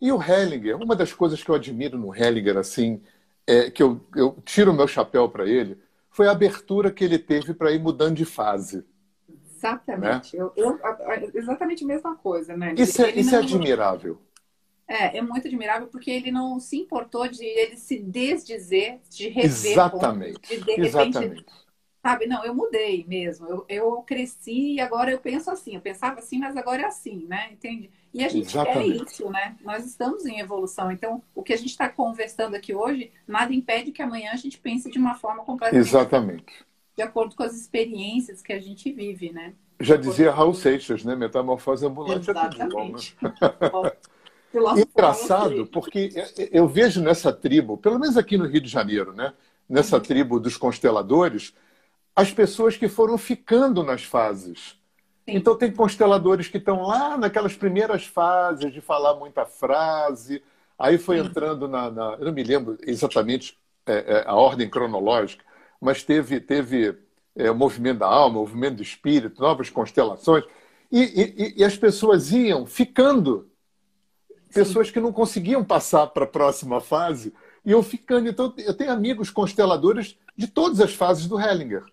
[0.00, 3.02] E o Hellinger, uma das coisas que eu admiro no Hellinger, assim,
[3.46, 5.78] é, que eu, eu tiro o meu chapéu para ele,
[6.10, 8.84] foi a abertura que ele teve para ir mudando de fase.
[9.58, 10.36] Exatamente.
[10.36, 10.42] Né?
[10.42, 12.74] Eu, eu, exatamente a mesma coisa, né?
[12.76, 13.40] Isso, é, isso é não...
[13.40, 14.22] é admirável.
[14.86, 19.72] É, é muito admirável porque ele não se importou de ele se desdizer, de rever.
[19.72, 20.40] Exatamente.
[20.48, 21.28] de, de Exatamente.
[21.28, 21.46] Repente,
[22.00, 23.46] sabe, não, eu mudei mesmo.
[23.46, 25.74] Eu, eu cresci e agora eu penso assim.
[25.74, 27.50] Eu pensava assim, mas agora é assim, né?
[27.52, 27.90] Entende?
[28.14, 28.98] E a gente Exatamente.
[28.98, 29.56] quer isso, né?
[29.62, 30.90] Nós estamos em evolução.
[30.90, 34.56] Então, o que a gente está conversando aqui hoje, nada impede que amanhã a gente
[34.56, 36.67] pense de uma forma completamente Exatamente
[36.98, 39.54] de acordo com as experiências que a gente vive, né?
[39.78, 41.14] Já dizia Raul Seixas, né?
[41.14, 43.16] Metamorfose ambulante Exatamente.
[43.22, 43.92] é tudo né?
[44.82, 46.10] Engraçado, porque
[46.50, 49.32] eu vejo nessa tribo, pelo menos aqui no Rio de Janeiro, né?
[49.68, 50.02] nessa uhum.
[50.02, 51.54] tribo dos consteladores,
[52.16, 54.76] as pessoas que foram ficando nas fases.
[55.24, 55.36] Sim.
[55.36, 60.42] Então, tem consteladores que estão lá naquelas primeiras fases de falar muita frase,
[60.76, 61.26] aí foi Sim.
[61.26, 63.56] entrando na, na, Eu não me lembro exatamente
[63.86, 65.44] é, é, a ordem cronológica,
[65.80, 66.98] mas teve, teve
[67.36, 70.44] é, o movimento da alma, o movimento do espírito, novas constelações,
[70.90, 73.50] e, e, e as pessoas iam ficando
[74.52, 78.28] pessoas que não conseguiam passar para a próxima fase iam ficando.
[78.28, 81.84] Então, eu tenho amigos consteladores de todas as fases do Hellinger.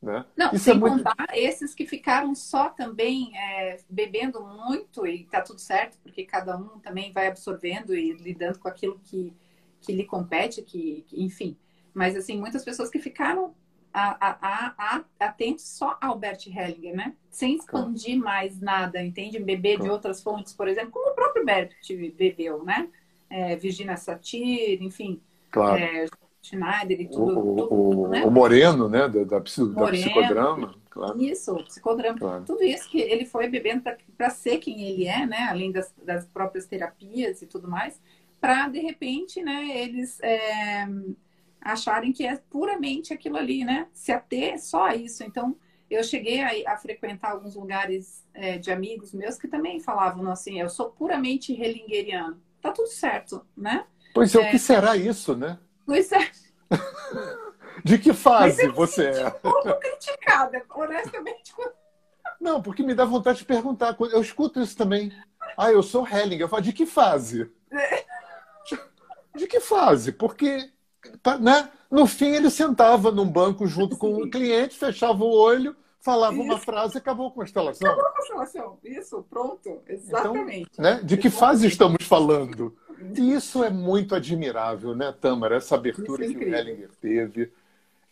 [0.00, 0.24] Né?
[0.36, 1.04] Não, Isso sem é muito...
[1.04, 6.56] contar esses que ficaram só também é, bebendo muito e tá tudo certo, porque cada
[6.56, 9.34] um também vai absorvendo e lidando com aquilo que,
[9.80, 11.56] que lhe compete, que, que enfim.
[11.94, 13.54] Mas, assim, muitas pessoas que ficaram
[13.92, 17.14] a, a, a, atentos só ao Bert Hellinger, né?
[17.30, 18.24] Sem expandir claro.
[18.24, 19.38] mais nada, entende?
[19.38, 19.84] Beber claro.
[19.84, 21.72] de outras fontes, por exemplo, como o próprio Bert
[22.16, 22.88] bebeu, né?
[23.28, 25.20] É, Virginia Satir, enfim.
[25.50, 25.78] Claro.
[25.78, 26.06] É,
[26.42, 27.38] Schneider e tudo.
[27.38, 28.24] O, tudo, o, né?
[28.24, 29.08] o Moreno, né?
[29.08, 30.74] Da, da, Moreno, da psicodrama.
[30.88, 31.22] Claro.
[31.22, 32.18] Isso, psicodrama.
[32.18, 32.44] Claro.
[32.44, 33.84] Tudo isso que ele foi bebendo
[34.16, 35.48] para ser quem ele é, né?
[35.50, 38.00] Além das, das próprias terapias e tudo mais,
[38.40, 39.78] para de repente, né?
[39.78, 40.88] Eles é,
[41.60, 43.86] acharem que é puramente aquilo ali, né?
[43.92, 45.22] Se ater só a isso.
[45.22, 45.56] Então,
[45.90, 50.60] eu cheguei a, a frequentar alguns lugares é, de amigos meus que também falavam assim:
[50.60, 52.40] eu sou puramente relingeriano.
[52.62, 53.84] Tá tudo certo, né?
[54.14, 55.58] Pois é, é o que será isso, né?
[55.86, 56.30] Pois é.
[57.84, 59.28] De que fase você é?
[59.28, 61.54] Um pouco criticada, honestamente.
[62.40, 63.96] Não, porque me dá vontade de perguntar.
[63.98, 65.12] Eu escuto isso também.
[65.56, 66.38] Ah, eu sou Helling.
[66.38, 67.50] Eu falo, de que fase?
[67.70, 68.04] É.
[69.34, 70.12] De que fase?
[70.12, 70.70] Porque
[71.40, 71.70] né?
[71.90, 76.34] No fim, ele sentava num banco junto com o um cliente, fechava o olho, falava
[76.34, 76.42] Isso.
[76.42, 77.88] uma frase e acabou a constelação.
[77.88, 78.78] Acabou a constelação.
[78.84, 79.82] Isso, pronto.
[79.88, 80.70] Exatamente.
[80.72, 81.00] Então, né?
[81.02, 82.76] De que fase estamos falando?
[83.16, 85.56] E isso é muito admirável, né, Tamara?
[85.56, 87.52] Essa abertura é que o Hellinger teve.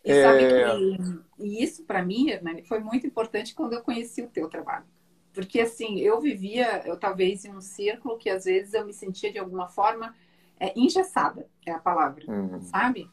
[0.03, 0.37] E, é...
[0.37, 4.85] que, e isso, para mim, Hernani, foi muito importante quando eu conheci o teu trabalho.
[5.31, 9.31] Porque, assim, eu vivia, eu talvez, em um círculo que às vezes eu me sentia
[9.31, 10.15] de alguma forma
[10.59, 12.61] é, engessada, é a palavra, uhum.
[12.61, 13.09] sabe?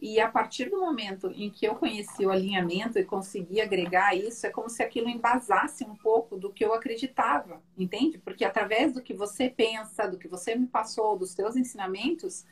[0.00, 4.46] E a partir do momento em que eu conheci o alinhamento e consegui agregar isso,
[4.46, 8.18] é como se aquilo embasasse um pouco do que eu acreditava, entende?
[8.18, 12.44] Porque através do que você pensa, do que você me passou, dos teus ensinamentos,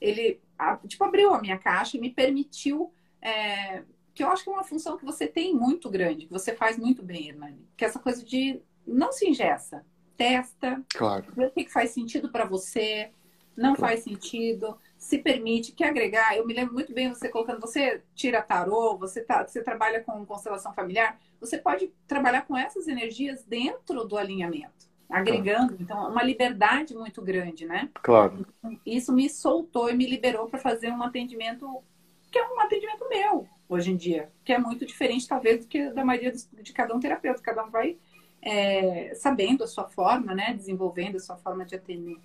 [0.00, 0.40] ele
[0.88, 4.64] tipo abriu a minha caixa e me permitiu é, que eu acho que é uma
[4.64, 7.98] função que você tem muito grande, que você faz muito bem, Hernani, que é essa
[7.98, 9.84] coisa de não se ingessa,
[10.16, 11.26] testa, claro.
[11.36, 13.10] vê o que faz sentido para você,
[13.56, 16.36] não faz sentido, se permite, quer agregar.
[16.36, 20.24] Eu me lembro muito bem você colocando, você tira tarô, você, tá, você trabalha com
[20.26, 25.82] constelação familiar, você pode trabalhar com essas energias dentro do alinhamento, agregando, claro.
[25.82, 27.88] então, uma liberdade muito grande, né?
[28.02, 28.46] Claro.
[28.84, 31.82] Isso me soltou e me liberou para fazer um atendimento
[32.30, 35.90] que é um atendimento meu hoje em dia, que é muito diferente, talvez, do que
[35.90, 37.40] da maioria de cada um terapeuta.
[37.40, 37.96] Cada um vai
[38.42, 40.52] é, sabendo a sua forma, né?
[40.54, 42.18] Desenvolvendo a sua forma de atender.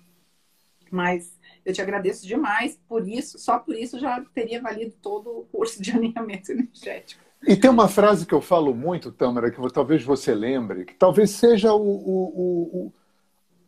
[0.92, 1.32] Mas
[1.64, 5.82] eu te agradeço demais por isso, só por isso já teria valido todo o curso
[5.82, 7.22] de alinhamento energético.
[7.48, 11.30] E tem uma frase que eu falo muito, Tâmara, que talvez você lembre, que talvez
[11.30, 12.92] seja o, o,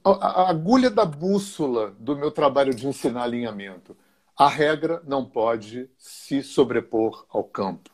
[0.05, 3.97] o, a agulha da bússola do meu trabalho de ensinar alinhamento.
[4.37, 7.91] A regra não pode se sobrepor ao campo.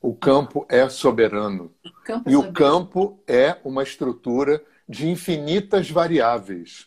[0.00, 1.72] O campo é soberano.
[1.84, 2.50] O campo é e soberano.
[2.50, 6.86] o campo é uma estrutura de infinitas variáveis.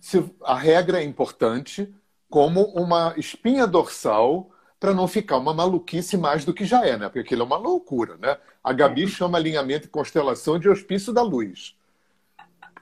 [0.00, 1.92] Se, a regra é importante
[2.28, 7.06] como uma espinha dorsal para não ficar uma maluquice mais do que já é, né?
[7.06, 8.36] Porque aquilo é uma loucura, né?
[8.64, 11.76] A Gabi chama alinhamento e constelação de hospício da luz.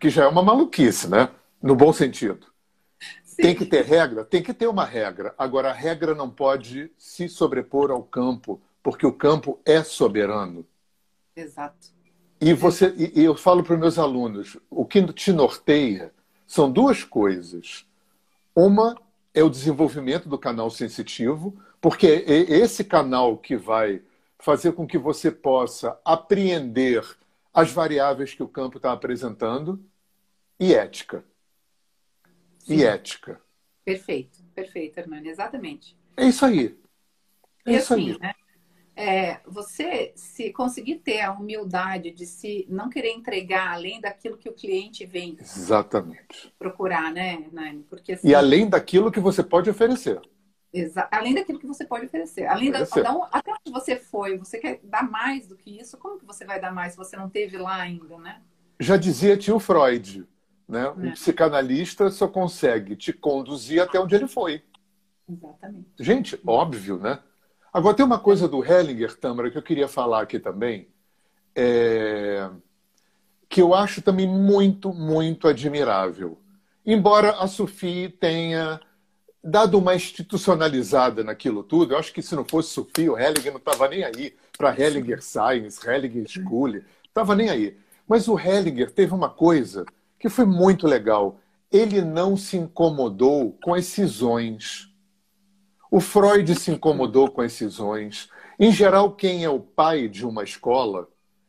[0.01, 1.29] Que já é uma maluquice, né?
[1.63, 2.47] No bom sentido.
[3.23, 3.43] Sim.
[3.43, 4.25] Tem que ter regra?
[4.25, 5.35] Tem que ter uma regra.
[5.37, 10.67] Agora, a regra não pode se sobrepor ao campo, porque o campo é soberano.
[11.37, 11.89] Exato.
[12.41, 16.13] E, você, e eu falo para os meus alunos: o que te norteia
[16.51, 17.87] são duas coisas.
[18.53, 19.01] Uma
[19.33, 24.03] é o desenvolvimento do canal sensitivo, porque é esse canal que vai
[24.37, 27.07] fazer com que você possa apreender
[27.55, 29.81] as variáveis que o campo está apresentando
[30.59, 31.25] e ética.
[32.59, 32.79] Sim.
[32.79, 33.41] E ética.
[33.85, 35.97] Perfeito, perfeito, Hernani, exatamente.
[36.17, 36.77] É isso aí.
[37.65, 38.19] É e isso assim, aí.
[38.19, 38.35] Né?
[38.97, 44.49] É, você se conseguir ter a humildade de se não querer entregar além daquilo que
[44.49, 46.53] o cliente vem Exatamente.
[46.59, 47.85] procurar, né, Nani?
[47.89, 50.21] Porque, assim, e além daquilo que você pode oferecer.
[50.73, 52.47] Exa além daquilo que você pode oferecer.
[52.47, 56.19] Além Da, da, até onde você foi, você quer dar mais do que isso, como
[56.19, 58.41] que você vai dar mais se você não teve lá ainda, né?
[58.79, 60.27] Já dizia tio Freud,
[60.69, 60.89] Né?
[60.91, 61.13] Um é.
[61.13, 64.63] psicanalista só consegue te conduzir até onde ele foi.
[65.29, 65.89] Exatamente.
[65.99, 67.21] Gente, óbvio, né?
[67.73, 70.89] Agora tem uma coisa do Hellinger, Tamara, que eu queria falar aqui também,
[71.55, 72.49] é...
[73.49, 76.39] que eu acho também muito, muito admirável.
[76.85, 78.81] Embora a Sophie tenha
[79.43, 83.59] dado uma institucionalizada naquilo tudo, eu acho que se não fosse Sophie, o Hellinger não
[83.59, 87.77] estava nem aí para Hellinger Science, Hellinger School, estava nem aí.
[88.07, 89.87] Mas o Hellinger teve uma coisa
[90.19, 91.41] que foi muito legal.
[91.73, 94.90] Ele não se incomodou com as cisões.
[95.91, 98.29] O Freud se incomodou com as cisões.
[98.59, 101.09] Em geral, quem é o pai de uma escola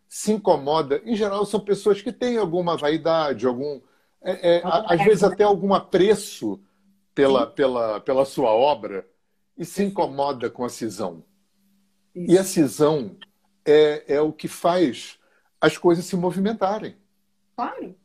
[0.09, 1.01] se incomoda.
[1.05, 3.79] Em geral, são pessoas que têm alguma vaidade, algum,
[4.21, 6.59] é, é, às vezes até algum apreço
[7.13, 9.07] pela, pela, pela sua obra
[9.57, 11.23] e se incomoda com a cisão.
[12.15, 12.31] Isso.
[12.31, 13.15] E a cisão
[13.63, 15.17] é, é o que faz
[15.61, 16.95] as coisas se movimentarem.
[17.55, 17.95] Claro.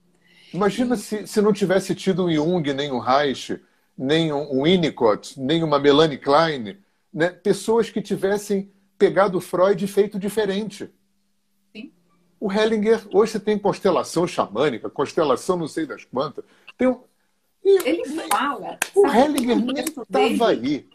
[0.52, 3.60] Imagina se, se não tivesse tido um Jung, nem um Reich,
[3.96, 6.76] nem um Winnicott, nem uma Melanie Klein,
[7.12, 7.28] né?
[7.30, 10.90] pessoas que tivessem pegado Freud e feito diferente.
[11.74, 11.92] Sim.
[12.38, 16.44] O Hellinger, hoje você tem constelação xamânica, constelação não sei das quantas.
[16.76, 17.00] Tem um...
[17.64, 18.78] Ele fala.
[18.94, 20.86] O Hellinger nem estava aí.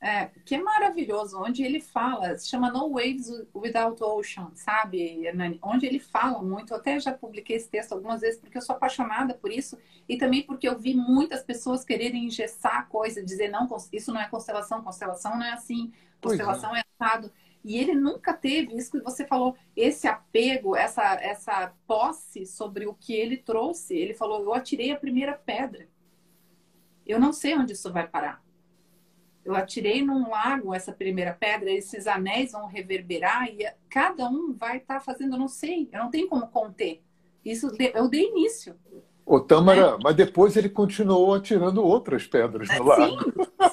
[0.00, 5.58] É, que é maravilhoso, onde ele fala, se chama No Waves Without Ocean, sabe, Hernani?
[5.60, 8.76] Onde ele fala muito, eu até já publiquei esse texto algumas vezes, porque eu sou
[8.76, 9.76] apaixonada por isso,
[10.08, 14.20] e também porque eu vi muitas pessoas quererem engessar a coisa, dizer, não, isso não
[14.20, 16.78] é constelação, constelação não é assim, constelação é.
[16.78, 17.32] é assado.
[17.64, 22.94] E ele nunca teve isso que você falou, esse apego, essa, essa posse sobre o
[22.94, 23.96] que ele trouxe.
[23.96, 25.88] Ele falou, eu atirei a primeira pedra.
[27.04, 28.46] Eu não sei onde isso vai parar
[29.48, 34.76] eu atirei num lago essa primeira pedra, esses anéis vão reverberar e cada um vai
[34.76, 37.02] estar tá fazendo, eu não sei, eu não tenho como conter.
[37.42, 38.76] Isso eu dei início.
[39.24, 39.98] O Tâmara, é.
[40.02, 43.04] mas depois ele continuou atirando outras pedras no lago.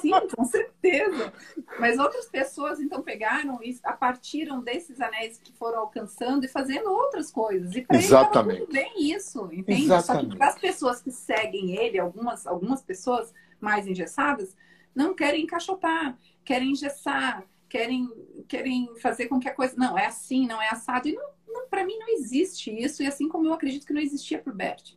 [0.00, 1.32] sim, com certeza.
[1.78, 6.90] Mas outras pessoas então pegaram e a partiram desses anéis que foram alcançando e fazendo
[6.90, 7.74] outras coisas.
[7.74, 9.84] E para ele estava tudo bem isso, entende?
[9.84, 10.24] Exatamente.
[10.24, 14.56] Só que para as pessoas que seguem ele, algumas, algumas pessoas mais engessadas,
[14.96, 18.10] não querem encaixotar, querem engessar, querem,
[18.48, 19.74] querem fazer com que a coisa.
[19.76, 21.06] Não, é assim, não é assado.
[21.06, 24.00] E não, não para mim não existe isso, e assim como eu acredito que não
[24.00, 24.94] existia para o Bert.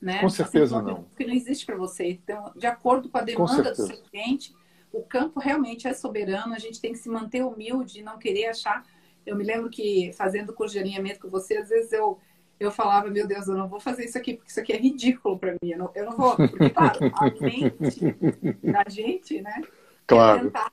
[0.00, 0.20] Né?
[0.20, 1.04] Com certeza assim, não.
[1.16, 2.08] Que não existe para você.
[2.08, 4.54] Então, de acordo com a demanda do seu cliente,
[4.90, 8.46] o campo realmente é soberano, a gente tem que se manter humilde e não querer
[8.46, 8.84] achar.
[9.26, 12.18] Eu me lembro que fazendo curso de alinhamento com você, às vezes eu
[12.64, 15.38] eu falava, meu Deus, eu não vou fazer isso aqui, porque isso aqui é ridículo
[15.38, 15.70] para mim.
[15.70, 16.36] Eu não, eu não vou.
[16.36, 18.16] Porque, claro, a mente
[18.62, 19.62] da gente, né?
[20.06, 20.38] Claro.
[20.38, 20.72] É tentar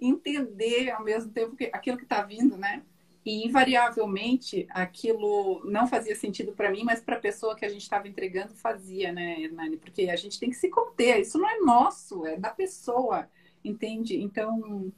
[0.00, 2.82] entender ao mesmo tempo que aquilo que está vindo, né?
[3.24, 7.82] E invariavelmente aquilo não fazia sentido para mim, mas para a pessoa que a gente
[7.82, 9.76] estava entregando fazia, né, Hernani?
[9.76, 11.20] Porque a gente tem que se conter.
[11.20, 13.28] Isso não é nosso, é da pessoa,
[13.62, 14.16] entende?
[14.16, 14.90] Então,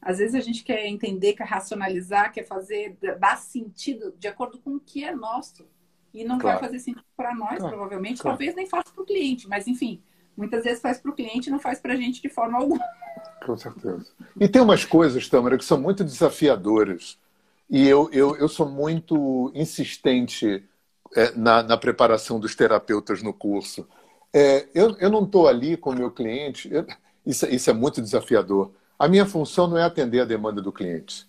[0.00, 4.76] às vezes a gente quer entender, quer racionalizar, quer fazer, dar sentido de acordo com
[4.76, 5.66] o que é nosso
[6.14, 6.60] e não claro.
[6.60, 7.68] vai fazer sentido para nós, claro.
[7.68, 8.22] provavelmente.
[8.22, 8.36] Claro.
[8.36, 10.00] Talvez nem faça para o cliente, mas enfim,
[10.36, 12.84] muitas vezes faz para o cliente e não faz para a gente de forma alguma.
[13.44, 14.06] Com certeza.
[14.40, 17.18] E tem umas coisas, Tamara, que são muito desafiadoras.
[17.68, 20.62] E eu, eu, eu sou muito insistente
[21.14, 23.86] é, na, na preparação dos terapeutas no curso.
[24.32, 26.86] É, eu, eu não estou ali com o meu cliente, eu,
[27.24, 28.72] isso, isso é muito desafiador.
[28.98, 31.26] A minha função não é atender a demanda do cliente.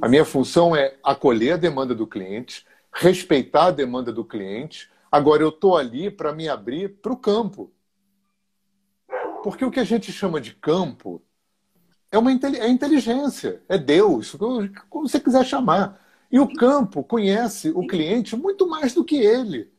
[0.00, 2.64] A minha função é acolher a demanda do cliente,
[2.96, 4.90] respeitar a demanda do cliente.
[5.10, 7.72] Agora, eu estou ali para me abrir para o campo.
[9.42, 11.22] Porque o que a gente chama de campo
[12.10, 14.34] é uma é inteligência, é Deus,
[14.88, 16.00] como você quiser chamar.
[16.30, 19.70] E o campo conhece o cliente muito mais do que ele.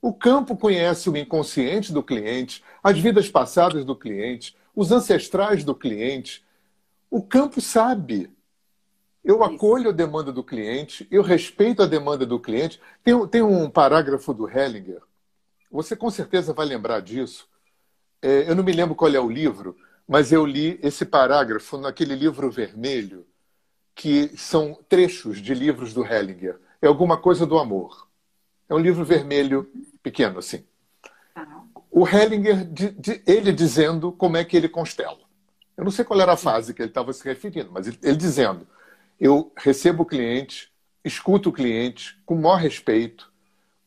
[0.00, 5.74] O campo conhece o inconsciente do cliente, as vidas passadas do cliente, os ancestrais do
[5.74, 6.44] cliente.
[7.10, 8.30] O campo sabe.
[9.30, 12.80] Eu acolho a demanda do cliente, eu respeito a demanda do cliente.
[13.04, 15.00] Tem, tem um parágrafo do Hellinger,
[15.70, 17.48] você com certeza vai lembrar disso.
[18.20, 19.76] É, eu não me lembro qual é o livro,
[20.08, 23.24] mas eu li esse parágrafo naquele livro vermelho,
[23.94, 26.58] que são trechos de livros do Hellinger.
[26.82, 28.08] É alguma coisa do amor.
[28.68, 29.70] É um livro vermelho
[30.02, 30.64] pequeno, assim.
[31.32, 31.46] Tá.
[31.88, 32.68] O Hellinger,
[33.24, 35.20] ele dizendo como é que ele constela.
[35.76, 38.16] Eu não sei qual era a fase que ele estava se referindo, mas ele, ele
[38.16, 38.66] dizendo
[39.20, 40.72] eu recebo o cliente,
[41.04, 43.30] escuto o cliente com o maior respeito,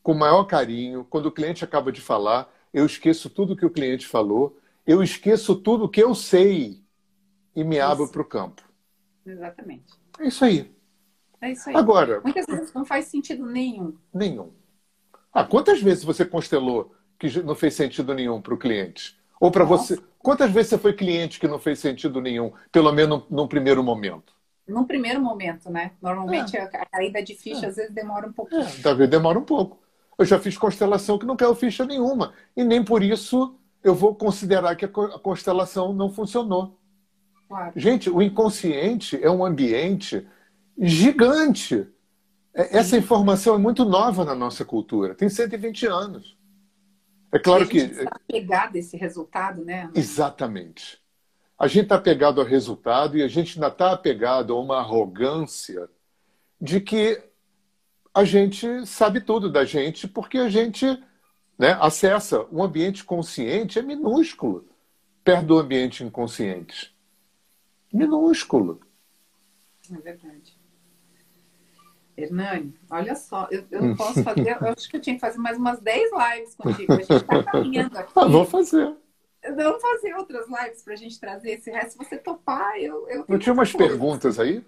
[0.02, 1.04] com o maior carinho.
[1.10, 4.56] Quando o cliente acaba de falar, eu esqueço tudo que o cliente falou,
[4.86, 6.80] eu esqueço tudo que eu sei
[7.56, 7.84] e me isso.
[7.84, 8.62] abro para o campo.
[9.26, 9.92] Exatamente.
[10.20, 10.72] É isso aí.
[11.40, 11.74] É isso aí.
[11.74, 12.20] Agora.
[12.20, 13.96] Muitas vezes não faz sentido nenhum.
[14.12, 14.52] Nenhum.
[15.32, 19.18] Ah, quantas vezes você constelou que não fez sentido nenhum para o cliente?
[19.40, 19.98] Ou para você?
[20.18, 24.32] Quantas vezes você foi cliente que não fez sentido nenhum, pelo menos num primeiro momento?
[24.66, 25.92] Num primeiro momento, né?
[26.00, 26.62] Normalmente é.
[26.62, 27.68] a caída de ficha é.
[27.68, 28.62] às vezes demora um pouquinho.
[28.62, 29.78] É, talvez demora um pouco.
[30.16, 32.32] Eu já fiz constelação que não caiu ficha nenhuma.
[32.56, 36.78] E nem por isso eu vou considerar que a constelação não funcionou.
[37.46, 37.72] Claro.
[37.76, 40.26] Gente, o inconsciente é um ambiente
[40.78, 41.86] gigante.
[42.54, 46.38] É, essa informação é muito nova na nossa cultura, tem 120 anos.
[47.30, 47.78] É claro que.
[47.78, 49.90] Está apegado a esse resultado, né?
[49.94, 51.03] Exatamente.
[51.58, 55.88] A gente está apegado ao resultado e a gente ainda está apegado a uma arrogância
[56.60, 57.22] de que
[58.12, 60.86] a gente sabe tudo da gente porque a gente
[61.58, 64.68] né, acessa um ambiente consciente é minúsculo
[65.22, 66.94] perto do ambiente inconsciente.
[67.92, 68.80] Minúsculo.
[69.90, 70.58] É verdade.
[72.16, 75.38] Hernani, olha só, eu, eu não posso fazer, eu acho que eu tinha que fazer
[75.38, 76.92] mais umas 10 lives contigo.
[76.92, 78.12] A gente está caminhando aqui.
[78.14, 78.94] Ah, vou fazer.
[79.56, 81.92] Vamos fazer outras lives para a gente trazer esse resto.
[81.92, 83.08] Se você topar, eu.
[83.08, 83.90] eu não tinha umas coisas.
[83.90, 84.64] perguntas aí?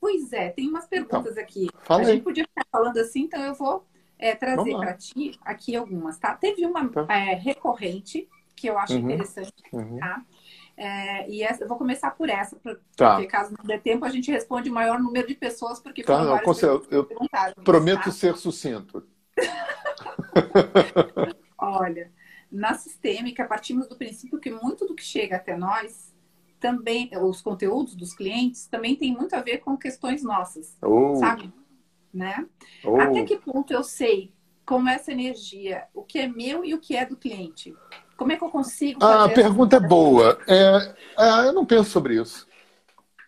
[0.00, 1.70] Pois é, tem umas perguntas então, aqui.
[1.88, 3.86] A gente podia ficar falando assim, então eu vou
[4.18, 6.34] é, trazer para ti aqui algumas, tá?
[6.34, 7.06] Teve uma tá.
[7.08, 9.00] É, recorrente que eu acho uhum.
[9.00, 9.98] interessante, uhum.
[9.98, 10.22] tá?
[10.76, 12.56] É, e essa, eu vou começar por essa,
[12.96, 13.14] tá.
[13.14, 16.22] porque caso não dê tempo, a gente responde o maior número de pessoas, porque tá,
[16.22, 17.08] não, eu, eu
[17.64, 18.10] prometo tá?
[18.10, 19.06] ser sucinto.
[21.56, 22.10] Olha,
[22.54, 26.14] na sistêmica, partimos do princípio que muito do que chega até nós,
[26.60, 31.16] também, os conteúdos dos clientes, também tem muito a ver com questões nossas, oh.
[31.16, 31.52] sabe?
[32.12, 32.46] Né?
[32.84, 33.00] Oh.
[33.00, 34.32] Até que ponto eu sei
[34.64, 37.74] como essa energia, o que é meu e o que é do cliente?
[38.16, 39.04] Como é que eu consigo?
[39.04, 39.84] Ah, a pergunta essa...
[39.84, 40.38] é boa.
[40.46, 42.46] É, é, eu não penso sobre isso.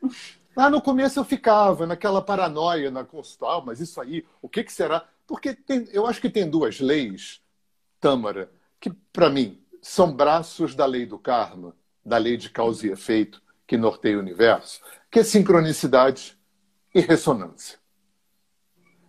[0.57, 4.73] Lá no começo eu ficava naquela paranoia na consulta, mas isso aí, o que, que
[4.73, 5.05] será?
[5.27, 7.43] Porque tem, eu acho que tem duas leis,
[8.01, 8.51] Tâmara,
[8.87, 11.75] que para mim são braços da lei do karma,
[12.05, 14.81] da lei de causa e efeito que norteia o universo,
[15.11, 16.39] que é sincronicidade
[16.95, 17.81] e ressonância.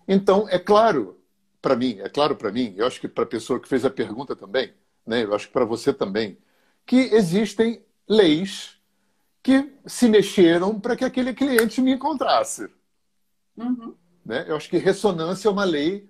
[0.07, 1.21] Então, é claro
[1.61, 3.89] para mim, é claro para mim, eu acho que para a pessoa que fez a
[3.89, 4.73] pergunta também,
[5.05, 5.23] né?
[5.23, 6.39] eu acho que para você também,
[6.83, 8.79] que existem leis
[9.43, 12.67] que se mexeram para que aquele cliente me encontrasse.
[13.55, 13.93] Uhum.
[14.25, 14.45] Né?
[14.47, 16.09] Eu acho que ressonância é uma lei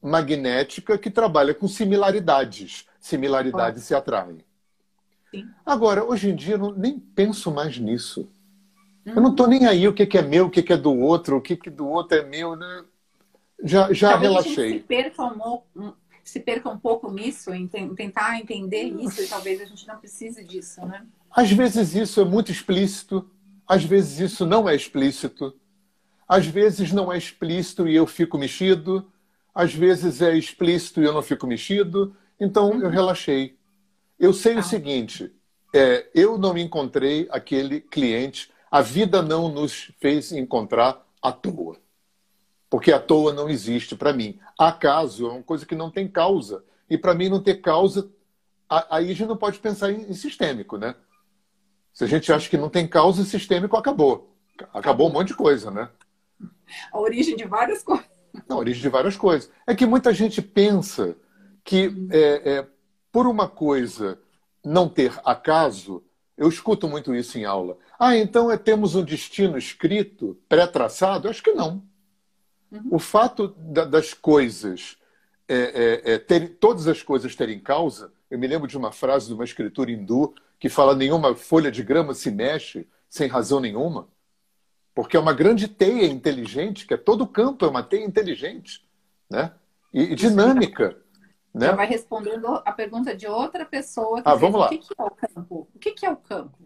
[0.00, 2.87] magnética que trabalha com similaridades.
[2.98, 4.44] Similaridades se atraem.
[5.30, 5.48] Sim.
[5.64, 8.28] Agora, hoje em dia, eu não, nem penso mais nisso.
[9.06, 9.12] Uhum.
[9.14, 10.94] Eu não estou nem aí o que, que é meu, o que, que é do
[10.94, 12.56] outro, o que, que do outro é meu.
[12.56, 12.84] Né?
[13.62, 14.72] Já, já Talvez relaxei.
[14.72, 15.92] se perca um,
[16.28, 20.44] se perca um pouco nisso, em tentar entender isso, e talvez a gente não precise
[20.44, 21.06] disso, né?
[21.30, 23.30] Às vezes isso é muito explícito,
[23.66, 25.54] às vezes isso não é explícito,
[26.28, 29.10] às vezes não é explícito e eu fico mexido,
[29.54, 32.82] às vezes é explícito e eu não fico mexido, então uhum.
[32.82, 33.56] eu relaxei.
[34.18, 34.60] Eu sei ah.
[34.60, 35.32] o seguinte:
[35.74, 41.76] é, eu não encontrei aquele cliente, a vida não nos fez encontrar à toa.
[42.70, 44.38] Porque à toa não existe para mim.
[44.58, 46.62] Acaso é uma coisa que não tem causa.
[46.88, 48.10] E para mim não ter causa,
[48.68, 50.94] aí a gente não pode pensar em, sistêmico, né?
[51.92, 54.36] Se a gente acha que não tem causa, sistêmico acabou.
[54.72, 55.88] Acabou um monte de coisa, né?
[56.92, 58.06] A origem de várias coisas.
[58.48, 59.50] A origem de várias coisas.
[59.66, 61.16] É que muita gente pensa
[61.68, 62.66] que é, é,
[63.12, 64.18] por uma coisa
[64.64, 66.02] não ter acaso,
[66.34, 67.76] eu escuto muito isso em aula.
[67.98, 71.28] Ah, então é, temos um destino escrito, pré-traçado?
[71.28, 71.82] Acho que não.
[72.72, 72.88] Uhum.
[72.92, 74.96] O fato da, das coisas,
[75.46, 75.56] é,
[76.06, 79.34] é, é, ter, todas as coisas terem causa, eu me lembro de uma frase de
[79.34, 84.08] uma escritura hindu que fala: nenhuma folha de grama se mexe sem razão nenhuma.
[84.94, 88.88] Porque é uma grande teia inteligente, que é todo o campo é uma teia inteligente
[89.28, 89.52] né?
[89.92, 90.96] e, e dinâmica.
[91.58, 91.66] Né?
[91.66, 94.22] Já vai respondendo a pergunta de outra pessoa.
[94.24, 94.66] ah, vamos lá.
[94.66, 95.68] O que, que é o campo?
[95.74, 96.58] O que, que é o campo?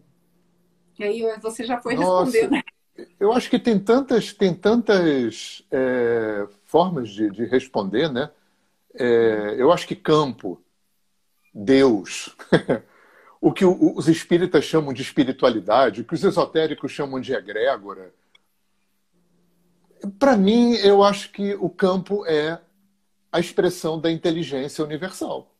[0.99, 2.31] E aí você já foi Nossa.
[2.31, 2.63] respondendo.
[3.19, 8.31] Eu acho que tem tantas, tem tantas é, formas de, de, responder, né?
[8.95, 10.63] É, eu acho que campo,
[11.55, 12.37] Deus,
[13.41, 18.13] o que os espíritas chamam de espiritualidade, o que os esotéricos chamam de egrégora.
[20.19, 22.61] Para mim, eu acho que o campo é
[23.33, 25.57] a expressão da inteligência universal.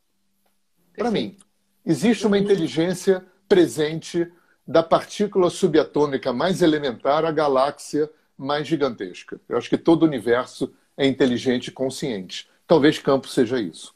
[0.95, 1.39] Para mim,
[1.85, 4.31] existe uma inteligência presente
[4.67, 9.41] da partícula subatômica mais elementar à galáxia mais gigantesca.
[9.49, 12.49] Eu acho que todo o universo é inteligente e consciente.
[12.67, 13.95] Talvez campo seja isso.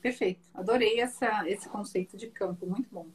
[0.00, 0.48] Perfeito.
[0.54, 2.66] Adorei essa, esse conceito de campo.
[2.66, 3.06] Muito bom.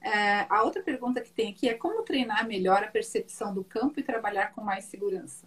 [0.00, 4.00] É, a outra pergunta que tem aqui é como treinar melhor a percepção do campo
[4.00, 5.46] e trabalhar com mais segurança?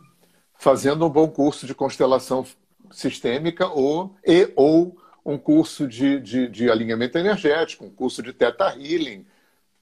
[0.58, 2.46] Fazendo um bom curso de constelação
[2.92, 8.76] sistêmica ou, e ou um curso de, de, de alinhamento energético, um curso de Theta
[8.76, 9.26] Healing.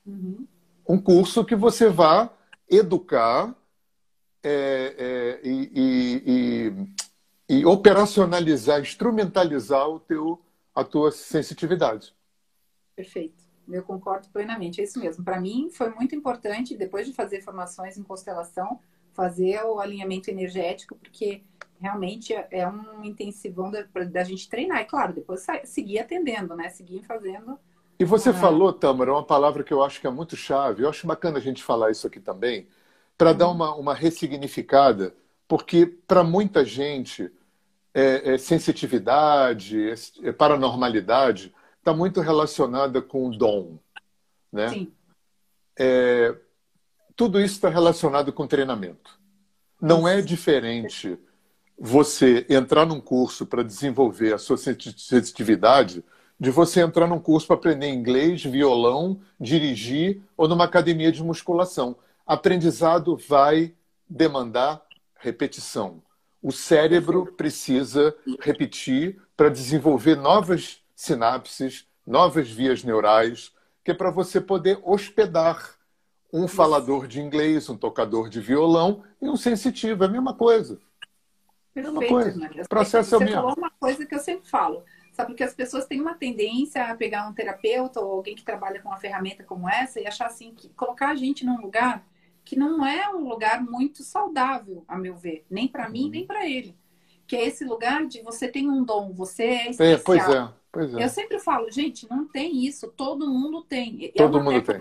[0.05, 0.47] Uhum.
[0.87, 2.31] Um curso que você vá
[2.69, 3.53] educar
[4.41, 6.23] é, é, e, e,
[7.49, 10.41] e, e, operacionalizar, instrumentalizar o teu,
[10.73, 12.13] a tua sensitividade.
[12.95, 13.43] Perfeito.
[13.67, 15.23] Eu concordo plenamente, é isso mesmo.
[15.23, 18.79] Para mim foi muito importante, depois de fazer formações em constelação,
[19.13, 21.43] fazer o alinhamento energético, porque
[21.83, 24.81] realmente é, é um intensivão da, da gente treinar.
[24.81, 26.69] E claro, depois seguir atendendo, né?
[26.69, 27.59] Seguir fazendo.
[27.99, 28.33] E você ah.
[28.33, 30.83] falou, Tamara, uma palavra que eu acho que é muito chave.
[30.83, 32.67] Eu acho bacana a gente falar isso aqui também,
[33.17, 33.55] para dar uhum.
[33.55, 35.13] uma, uma ressignificada,
[35.45, 37.29] porque para muita gente
[37.93, 43.77] é, é sensitividade, é, é paranormalidade está muito relacionada com o dom,
[44.49, 44.69] né?
[44.69, 44.93] Sim.
[45.77, 46.33] É,
[47.13, 49.19] tudo isso está relacionado com treinamento.
[49.81, 51.19] Não é diferente
[51.85, 56.01] você entrar num curso para desenvolver a sua sensitividade
[56.39, 61.97] de você entrar num curso para aprender inglês, violão, dirigir ou numa academia de musculação.
[62.25, 63.73] Aprendizado vai
[64.09, 64.81] demandar
[65.19, 66.01] repetição.
[66.41, 73.51] O cérebro precisa repetir para desenvolver novas sinapses, novas vias neurais,
[73.83, 75.75] que é para você poder hospedar
[76.31, 80.05] um falador de inglês, um tocador de violão e um sensitivo.
[80.05, 80.79] É a mesma coisa.
[81.73, 82.61] Perfeito, mesma coisa.
[82.63, 83.35] O processo é o mesmo.
[83.35, 84.83] Você falou uma coisa que eu sempre falo.
[85.11, 88.81] Sabe, porque as pessoas têm uma tendência a pegar um terapeuta ou alguém que trabalha
[88.81, 92.03] com uma ferramenta como essa e achar assim, que colocar a gente num lugar
[92.43, 96.09] que não é um lugar muito saudável, a meu ver, nem para mim, uhum.
[96.09, 96.75] nem para ele.
[97.25, 99.93] Que é esse lugar de você tem um dom, você é especial.
[99.93, 100.53] É, pois é.
[100.71, 101.03] Pois é.
[101.03, 104.11] Eu sempre falo, gente, não tem isso, todo mundo tem.
[104.17, 104.79] Todo é mundo tem.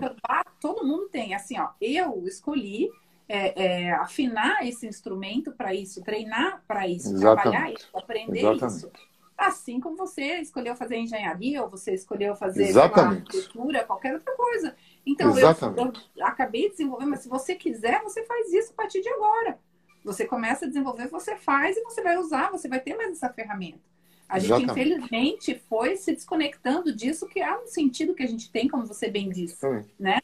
[0.59, 1.35] todo mundo tem.
[1.35, 2.89] Assim, ó, eu escolhi
[3.27, 7.41] é, é, afinar esse instrumento para isso, treinar para isso, Exatamente.
[7.41, 8.77] trabalhar isso, aprender Exatamente.
[8.77, 8.91] isso.
[9.37, 14.75] Assim como você escolheu fazer engenharia, ou você escolheu fazer arquitetura, qualquer outra coisa.
[15.05, 19.09] Então, eu, eu, acabei desenvolvendo, mas se você quiser, você faz isso a partir de
[19.09, 19.59] agora.
[20.03, 23.29] Você começa a desenvolver, você faz e você vai usar, você vai ter mais essa
[23.29, 23.79] ferramenta.
[24.27, 24.71] A gente, Exatamente.
[24.71, 29.09] infelizmente, foi se desconectando disso, que é um sentido que a gente tem, como você
[29.09, 29.57] bem disse,
[29.99, 30.19] né?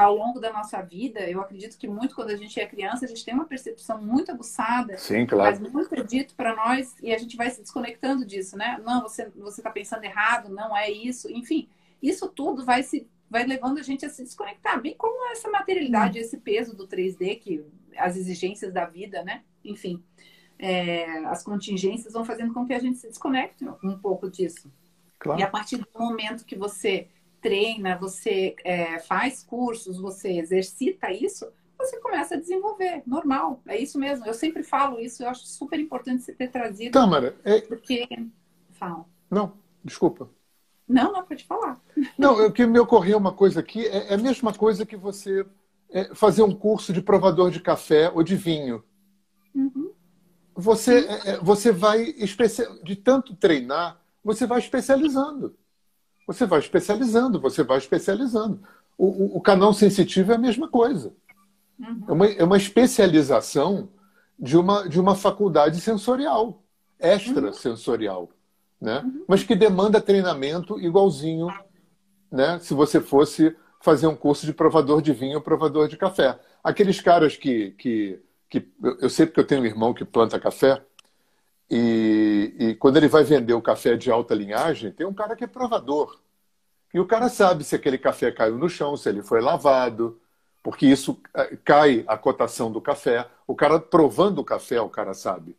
[0.00, 3.08] Ao longo da nossa vida, eu acredito que muito quando a gente é criança, a
[3.08, 5.60] gente tem uma percepção muito aguçada, Sim, claro.
[5.60, 8.80] mas muito dito para nós, e a gente vai se desconectando disso, né?
[8.84, 11.68] Não, você você está pensando errado, não é isso, enfim,
[12.02, 16.18] isso tudo vai se vai levando a gente a se desconectar, bem como essa materialidade,
[16.18, 16.22] hum.
[16.22, 17.64] esse peso do 3D, que
[17.96, 19.42] as exigências da vida, né?
[19.64, 20.02] Enfim
[20.58, 24.70] é, as contingências vão fazendo com que a gente se desconecte um pouco disso.
[25.18, 25.40] Claro.
[25.40, 27.08] E a partir do momento que você
[27.40, 31.46] treina, você é, faz cursos, você exercita isso,
[31.78, 34.26] você começa a desenvolver, normal, é isso mesmo.
[34.26, 36.92] Eu sempre falo isso, eu acho super importante você ter trazido.
[36.92, 37.60] Câmara, é...
[37.60, 38.06] porque.
[38.72, 39.04] Fala.
[39.30, 40.30] Não, desculpa.
[40.88, 41.80] Não, não, pode falar.
[42.16, 45.44] Não, o que me ocorreu uma coisa aqui é, é a mesma coisa que você
[45.90, 48.82] é, fazer um curso de provador de café ou de vinho.
[49.54, 49.88] Uhum
[50.60, 52.12] você, é, é, você vai
[52.82, 55.56] de tanto treinar, você vai especializando.
[56.28, 58.62] Você vai especializando, você vai especializando.
[58.96, 61.12] O, o, o canal sensitivo é a mesma coisa.
[61.80, 62.04] Uhum.
[62.06, 63.88] É, uma, é uma especialização
[64.38, 66.62] de uma, de uma faculdade sensorial,
[67.00, 68.28] extrasensorial, uhum.
[68.80, 69.04] né?
[69.26, 71.48] Mas que demanda treinamento igualzinho
[72.30, 72.60] né?
[72.60, 76.38] se você fosse fazer um curso de provador de vinho ou provador de café.
[76.62, 78.66] Aqueles caras que, que que
[79.00, 80.82] eu sei porque eu tenho um irmão que planta café
[81.70, 85.44] e, e, quando ele vai vender o café de alta linhagem, tem um cara que
[85.44, 86.18] é provador.
[86.92, 90.18] E o cara sabe se aquele café caiu no chão, se ele foi lavado,
[90.62, 93.28] porque isso eh, cai a cotação do café.
[93.46, 95.56] O cara provando o café, o cara sabe.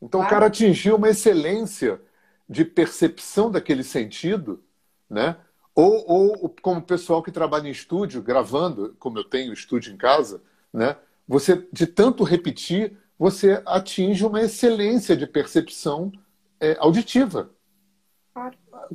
[0.00, 2.00] Então o cara atingiu uma excelência
[2.48, 4.62] de percepção daquele sentido,
[5.10, 5.36] né?
[5.74, 9.96] Ou, ou como o pessoal que trabalha em estúdio, gravando, como eu tenho estúdio em
[9.96, 10.96] casa, né?
[11.26, 16.12] Você, de tanto repetir, você atinge uma excelência de percepção
[16.60, 17.50] é, auditiva.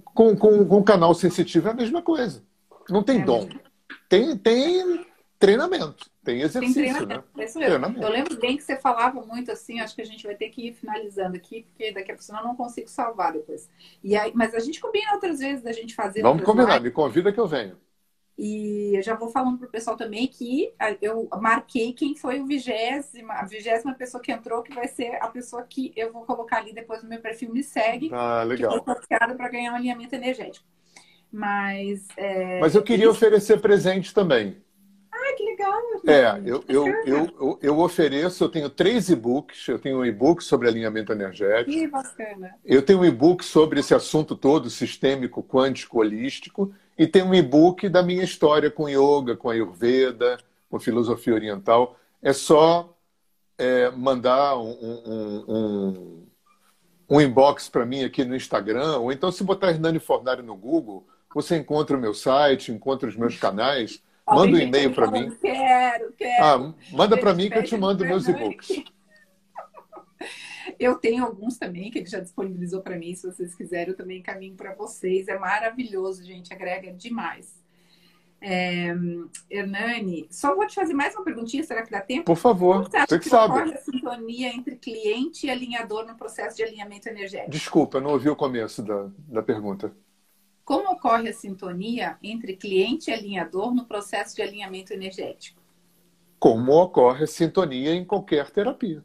[0.06, 2.42] Com, com, com o canal sensitivo é a mesma coisa.
[2.90, 3.50] Não tem é dom.
[4.08, 5.06] Tem, tem
[5.38, 6.82] treinamento, tem exercício.
[6.82, 7.28] Tem treinamento.
[7.36, 7.44] Né?
[7.44, 7.72] É isso mesmo.
[7.74, 8.02] Treinamento.
[8.02, 10.70] Eu lembro bem que você falava muito assim, acho que a gente vai ter que
[10.70, 13.70] ir finalizando aqui, porque daqui a pouco senão eu não consigo salvar depois.
[14.02, 16.22] E aí, mas a gente combina outras vezes da gente fazer.
[16.22, 16.84] Vamos combinar, lives.
[16.84, 17.78] me convida que eu venho.
[18.38, 22.48] E eu já vou falando para o pessoal também que eu marquei quem foi o
[22.48, 26.58] vigésima, a vigésima pessoa que entrou, que vai ser a pessoa que eu vou colocar
[26.58, 28.10] ali depois no meu perfil, me segue.
[28.12, 28.72] Ah, legal.
[28.72, 30.66] Que foi para ganhar um alinhamento energético.
[31.32, 32.08] Mas.
[32.18, 32.60] É...
[32.60, 34.58] Mas eu queria oferecer presente também.
[35.12, 35.82] Ah, Ah, que legal!
[36.06, 39.68] É, eu, eu, eu, eu, ofereço, eu tenho três e-books.
[39.68, 41.72] Eu tenho um e-book sobre alinhamento energético.
[41.72, 42.56] Que bacana!
[42.64, 46.74] Eu tenho um e-book sobre esse assunto todo, sistêmico, quântico, holístico.
[46.98, 50.38] E tem um e-book da minha história com yoga, com ayurveda,
[50.70, 51.98] com filosofia oriental.
[52.22, 52.96] É só
[53.58, 56.28] é, mandar um, um, um,
[57.10, 61.06] um inbox para mim aqui no Instagram, ou então se botar Hernani Fornari no Google,
[61.34, 64.02] você encontra o meu site, encontra os meus canais.
[64.26, 65.36] Manda um e-mail para mim.
[65.42, 66.44] Quero, quero.
[66.44, 68.84] Ah, manda para mim que eu te mando meus e-books.
[70.80, 73.14] Eu tenho alguns também que ele já disponibilizou para mim.
[73.16, 75.28] Se vocês quiserem, eu também encaminho para vocês.
[75.28, 76.54] É maravilhoso, gente.
[76.54, 77.64] Agrega demais.
[78.46, 78.94] É,
[79.50, 82.26] Hernani, só vou te fazer mais uma perguntinha, será que dá tempo?
[82.26, 83.74] Por favor, você, você que, que sabe.
[83.74, 87.50] A sintonia entre cliente e alinhador no processo de alinhamento energético?
[87.50, 89.96] Desculpa, não ouvi o começo da, da pergunta.
[90.66, 95.62] Como ocorre a sintonia entre cliente e alinhador no processo de alinhamento energético?
[96.38, 99.02] Como ocorre a sintonia em qualquer terapia.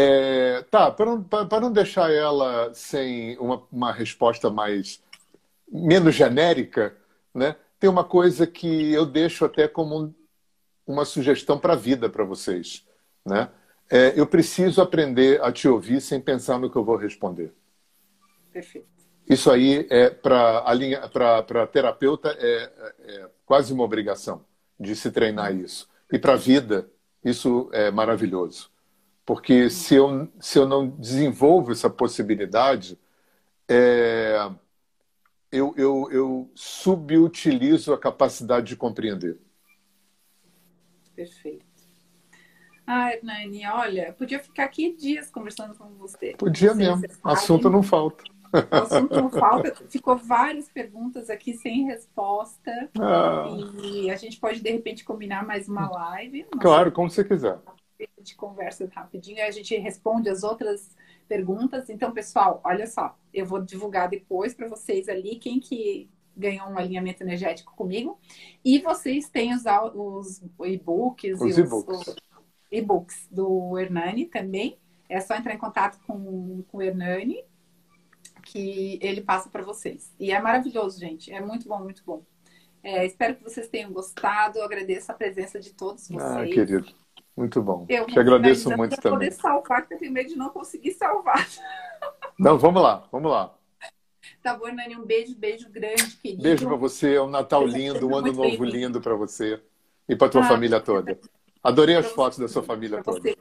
[0.00, 1.26] É, tá, para não,
[1.60, 5.02] não deixar ela sem uma, uma resposta mais
[5.68, 6.96] menos genérica,
[7.34, 7.56] né?
[7.80, 10.14] Tem uma coisa que eu deixo até como um,
[10.86, 12.86] uma sugestão para a vida para vocês,
[13.26, 13.50] né?
[13.90, 17.52] É, eu preciso aprender a te ouvir sem pensar no que eu vou responder.
[18.52, 18.86] Perfeito.
[19.28, 24.44] Isso aí é para terapeuta é, é quase uma obrigação
[24.78, 25.88] de se treinar isso.
[26.12, 26.88] E para a vida
[27.24, 28.70] isso é maravilhoso,
[29.28, 32.98] porque se eu se eu não desenvolvo essa possibilidade
[33.68, 34.50] é,
[35.52, 39.38] eu, eu, eu subutilizo a capacidade de compreender.
[41.14, 41.66] Perfeito.
[42.86, 46.34] Ah, Hernani, olha, podia ficar aqui dias conversando com você.
[46.38, 47.04] Podia mesmo.
[47.22, 48.24] Assunto não falta.
[48.50, 49.74] O assunto não falta.
[49.90, 52.90] Ficou várias perguntas aqui sem resposta.
[52.98, 53.44] Ah.
[53.82, 56.46] E a gente pode, de repente, combinar mais uma live.
[56.58, 57.58] Claro, como você quiser.
[58.00, 60.94] A gente conversa rapidinho, a gente responde as outras
[61.28, 61.90] perguntas.
[61.90, 66.78] Então, pessoal, olha só, eu vou divulgar depois para vocês ali quem que ganhou um
[66.78, 68.18] alinhamento energético comigo.
[68.64, 72.14] E vocês têm os, os e-books os e e-books.
[72.70, 74.78] e-books do Hernani também.
[75.08, 77.44] É só entrar em contato com, com o Hernani
[78.42, 80.14] que ele passa para vocês.
[80.18, 81.32] E é maravilhoso, gente.
[81.32, 82.22] É muito bom, muito bom.
[82.82, 84.58] É, espero que vocês tenham gostado.
[84.58, 86.50] Eu agradeço a presença de todos ah, vocês.
[86.50, 86.94] Ah, querido.
[87.38, 87.86] Muito bom.
[87.88, 89.30] Eu Te agradeço muito também.
[89.30, 91.46] poder salvar, porque eu tenho medo de não conseguir salvar.
[92.36, 93.52] Não, vamos lá, vamos lá.
[94.42, 96.42] Tá bom, Nani, um beijo, beijo grande, querido.
[96.42, 98.70] Beijo para você, é um Natal lindo, um ano novo bem.
[98.70, 99.60] lindo para você
[100.08, 101.18] e para tua ah, família toda.
[101.62, 103.20] Adorei as fotos da sua família toda.
[103.20, 103.36] Você.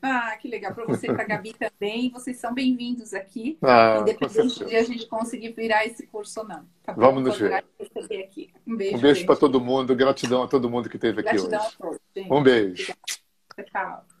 [0.00, 0.74] Ah, que legal.
[0.74, 2.10] Para você e para a Gabi também.
[2.10, 3.56] Vocês são bem-vindos aqui.
[3.62, 6.64] Ah, independente de a gente conseguir virar esse curso ou não.
[6.82, 7.64] Tá Vamos nos ver.
[8.66, 9.94] Um beijo, um beijo para todo mundo.
[9.94, 11.54] Gratidão a todo mundo que esteve aqui hoje.
[11.54, 12.92] A todos, um beijo.
[13.70, 14.11] Tchau.